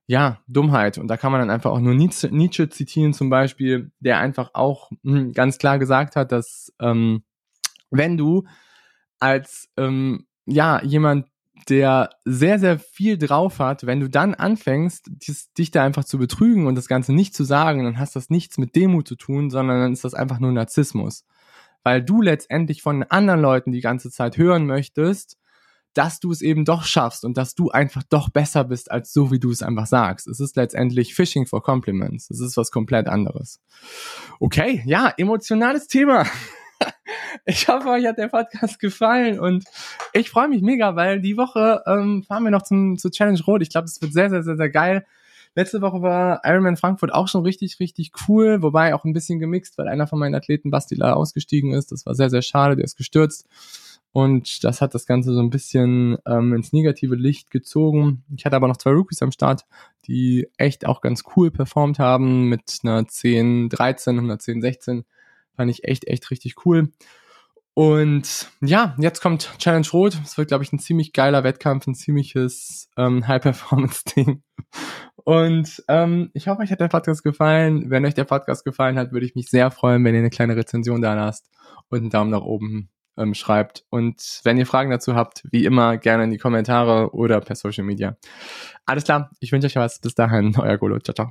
ja, 0.07 0.41
Dummheit. 0.49 0.97
Und 0.97 1.09
da 1.09 1.19
kann 1.19 1.33
man 1.33 1.43
dann 1.43 1.51
einfach 1.51 1.71
auch 1.71 1.81
nur 1.81 1.95
Nietzsche, 1.95 2.29
Nietzsche 2.29 2.71
zitieren 2.71 3.13
zum 3.13 3.29
Beispiel, 3.29 3.93
der 4.01 4.19
einfach 4.19 4.51
auch 4.55 4.91
mh, 5.03 5.33
ganz 5.33 5.59
klar 5.59 5.79
gesagt 5.79 6.17
hat, 6.17 6.33
dass 6.33 6.73
ähm, 6.81 7.25
wenn 7.91 8.17
du 8.17 8.45
als 9.19 9.69
ähm, 9.77 10.27
ja 10.47 10.83
jemand 10.83 11.27
der 11.69 12.11
sehr, 12.25 12.59
sehr 12.59 12.79
viel 12.79 13.19
drauf 13.19 13.59
hat, 13.59 13.87
wenn 13.87 14.01
du 14.01 14.09
dann 14.09 14.35
anfängst, 14.35 15.07
dies, 15.09 15.53
dich 15.55 15.71
da 15.71 15.83
einfach 15.83 16.05
zu 16.05 16.19
betrügen 16.19 16.67
und 16.67 16.77
das 16.77 16.87
Ganze 16.87 17.13
nicht 17.13 17.35
zu 17.35 17.45
sagen, 17.45 17.85
dann 17.85 17.99
hast 17.99 18.15
das 18.15 18.31
nichts 18.31 18.59
mit 18.59 18.77
Demut 18.77 19.09
zu 19.09 19.17
tun, 19.17 19.51
sondern 19.51 19.81
dann 19.81 19.93
ist 19.93 20.05
das 20.05 20.15
einfach 20.15 20.39
nur 20.39 20.53
Narzissmus. 20.53 21.25
Weil 21.83 22.03
du 22.03 22.21
letztendlich 22.23 22.83
von 22.83 23.03
anderen 23.05 23.41
Leuten 23.41 23.73
die 23.73 23.81
ganze 23.81 24.11
Zeit 24.11 24.37
hören 24.37 24.67
möchtest, 24.67 25.39
dass 25.95 26.21
du 26.21 26.31
es 26.31 26.43
eben 26.43 26.65
doch 26.65 26.85
schaffst 26.85 27.25
und 27.25 27.39
dass 27.39 27.55
du 27.55 27.71
einfach 27.71 28.03
doch 28.03 28.29
besser 28.29 28.65
bist 28.65 28.91
als 28.91 29.13
so, 29.13 29.31
wie 29.31 29.39
du 29.39 29.51
es 29.51 29.63
einfach 29.63 29.87
sagst. 29.87 30.29
Es 30.29 30.41
ist 30.41 30.55
letztendlich 30.57 31.15
Fishing 31.15 31.47
for 31.47 31.63
Compliments. 31.63 32.31
Es 32.31 32.41
ist 32.41 32.57
was 32.57 32.71
komplett 32.71 33.09
anderes. 33.09 33.61
Okay, 34.39 34.83
ja, 34.85 35.13
emotionales 35.17 35.87
Thema. 35.87 36.27
Ich 37.45 37.69
hoffe, 37.69 37.89
euch 37.89 38.07
hat 38.07 38.19
der 38.19 38.29
Podcast 38.29 38.79
gefallen 38.81 39.39
und 39.39 39.65
ich 40.13 40.31
freue 40.31 40.49
mich 40.49 40.63
mega, 40.63 40.97
weil 40.97 41.21
die 41.21 41.37
Woche 41.37 41.83
ähm, 41.87 42.23
fahren 42.23 42.45
wir 42.45 42.51
noch 42.51 42.63
zum, 42.63 42.99
zur 42.99 43.11
Challenge 43.11 43.41
Rot. 43.47 43.63
Ich 43.63 43.71
glaube, 43.71 43.87
es 43.87 44.01
wird 44.01 44.13
sehr, 44.13 44.31
sehr, 44.31 44.43
sehr, 44.43 44.57
sehr 44.57 44.71
geil. 44.71 45.05
Letzte 45.55 45.81
Woche 45.81 46.03
war 46.03 46.43
Ironman 46.45 46.77
Frankfurt 46.77 47.15
auch 47.15 47.29
schon 47.29 47.43
richtig, 47.43 47.81
richtig 47.81 48.13
cool, 48.29 48.61
wobei 48.61 48.95
auch 48.95 49.05
ein 49.05 49.15
bisschen 49.15 49.39
gemixt, 49.39 49.79
weil 49.79 49.89
einer 49.89 50.07
von 50.07 50.19
meinen 50.19 50.35
Athleten, 50.35 50.71
Bastila, 50.71 51.15
ausgestiegen 51.15 51.73
ist. 51.73 51.93
Das 51.93 52.05
war 52.05 52.15
sehr, 52.15 52.29
sehr 52.29 52.43
schade, 52.43 52.77
der 52.77 52.85
ist 52.85 52.97
gestürzt. 52.97 53.47
Und 54.13 54.65
das 54.65 54.81
hat 54.81 54.95
das 54.95 55.07
Ganze 55.07 55.35
so 55.35 55.41
ein 55.41 55.51
bisschen 55.51 56.17
ähm, 56.27 56.55
ins 56.55 56.73
negative 56.73 57.17
Licht 57.17 57.51
gezogen. 57.51 58.25
Ich 58.35 58.47
hatte 58.47 58.57
aber 58.57 58.69
noch 58.69 58.79
zwei 58.79 58.93
Rookies 58.93 59.21
am 59.21 59.33
Start, 59.33 59.67
die 60.07 60.49
echt 60.57 60.87
auch 60.87 61.01
ganz 61.01 61.25
cool 61.37 61.51
performt 61.51 61.99
haben 61.99 62.49
mit 62.49 62.79
einer 62.83 63.07
10, 63.07 63.69
13 63.69 64.19
und 64.19 64.25
einer 64.25 64.39
10, 64.39 64.63
16. 64.63 65.05
Fand 65.55 65.71
ich 65.71 65.85
echt, 65.85 66.07
echt 66.07 66.31
richtig 66.31 66.67
cool. 66.67 66.93
Und 67.79 68.51
ja, 68.63 68.97
jetzt 68.99 69.21
kommt 69.21 69.51
Challenge 69.59 69.87
Rot. 69.93 70.19
Es 70.25 70.39
wird, 70.39 70.49
glaube 70.49 70.65
ich, 70.65 70.73
ein 70.73 70.79
ziemlich 70.79 71.13
geiler 71.13 71.45
Wettkampf, 71.45 71.87
ein 71.87 71.95
ziemliches 71.95 72.89
ähm, 72.97 73.29
High-Performance-Ding. 73.29 74.43
Und 75.17 75.85
ähm, 75.89 76.31
ich 76.33 76.49
hoffe, 76.49 76.63
euch 76.63 76.71
hat 76.71 76.81
der 76.81 76.89
Podcast 76.89 77.23
gefallen. 77.23 77.91
Wenn 77.91 78.07
euch 78.07 78.15
der 78.15 78.25
Podcast 78.25 78.65
gefallen 78.65 78.99
hat, 78.99 79.13
würde 79.13 79.27
ich 79.27 79.35
mich 79.35 79.51
sehr 79.51 79.71
freuen, 79.71 80.03
wenn 80.05 80.15
ihr 80.15 80.21
eine 80.21 80.31
kleine 80.31 80.57
Rezension 80.57 81.03
da 81.03 81.13
lasst 81.13 81.51
und 81.91 81.99
einen 81.99 82.09
Daumen 82.09 82.31
nach 82.31 82.41
oben 82.41 82.89
ähm, 83.19 83.35
schreibt. 83.35 83.85
Und 83.91 84.41
wenn 84.45 84.57
ihr 84.57 84.65
Fragen 84.65 84.89
dazu 84.89 85.15
habt, 85.15 85.43
wie 85.51 85.67
immer 85.67 85.99
gerne 85.99 86.25
in 86.25 86.31
die 86.31 86.39
Kommentare 86.39 87.13
oder 87.13 87.43
per 87.43 87.57
Social 87.57 87.85
Media. 87.85 88.17
Alles 88.87 89.05
klar, 89.05 89.31
ich 89.39 89.53
wünsche 89.53 89.67
euch 89.67 89.77
was. 89.77 90.01
Bis 90.01 90.15
dahin, 90.15 90.57
euer 90.59 90.79
Golo. 90.79 90.99
Ciao, 91.01 91.15
ciao. 91.15 91.31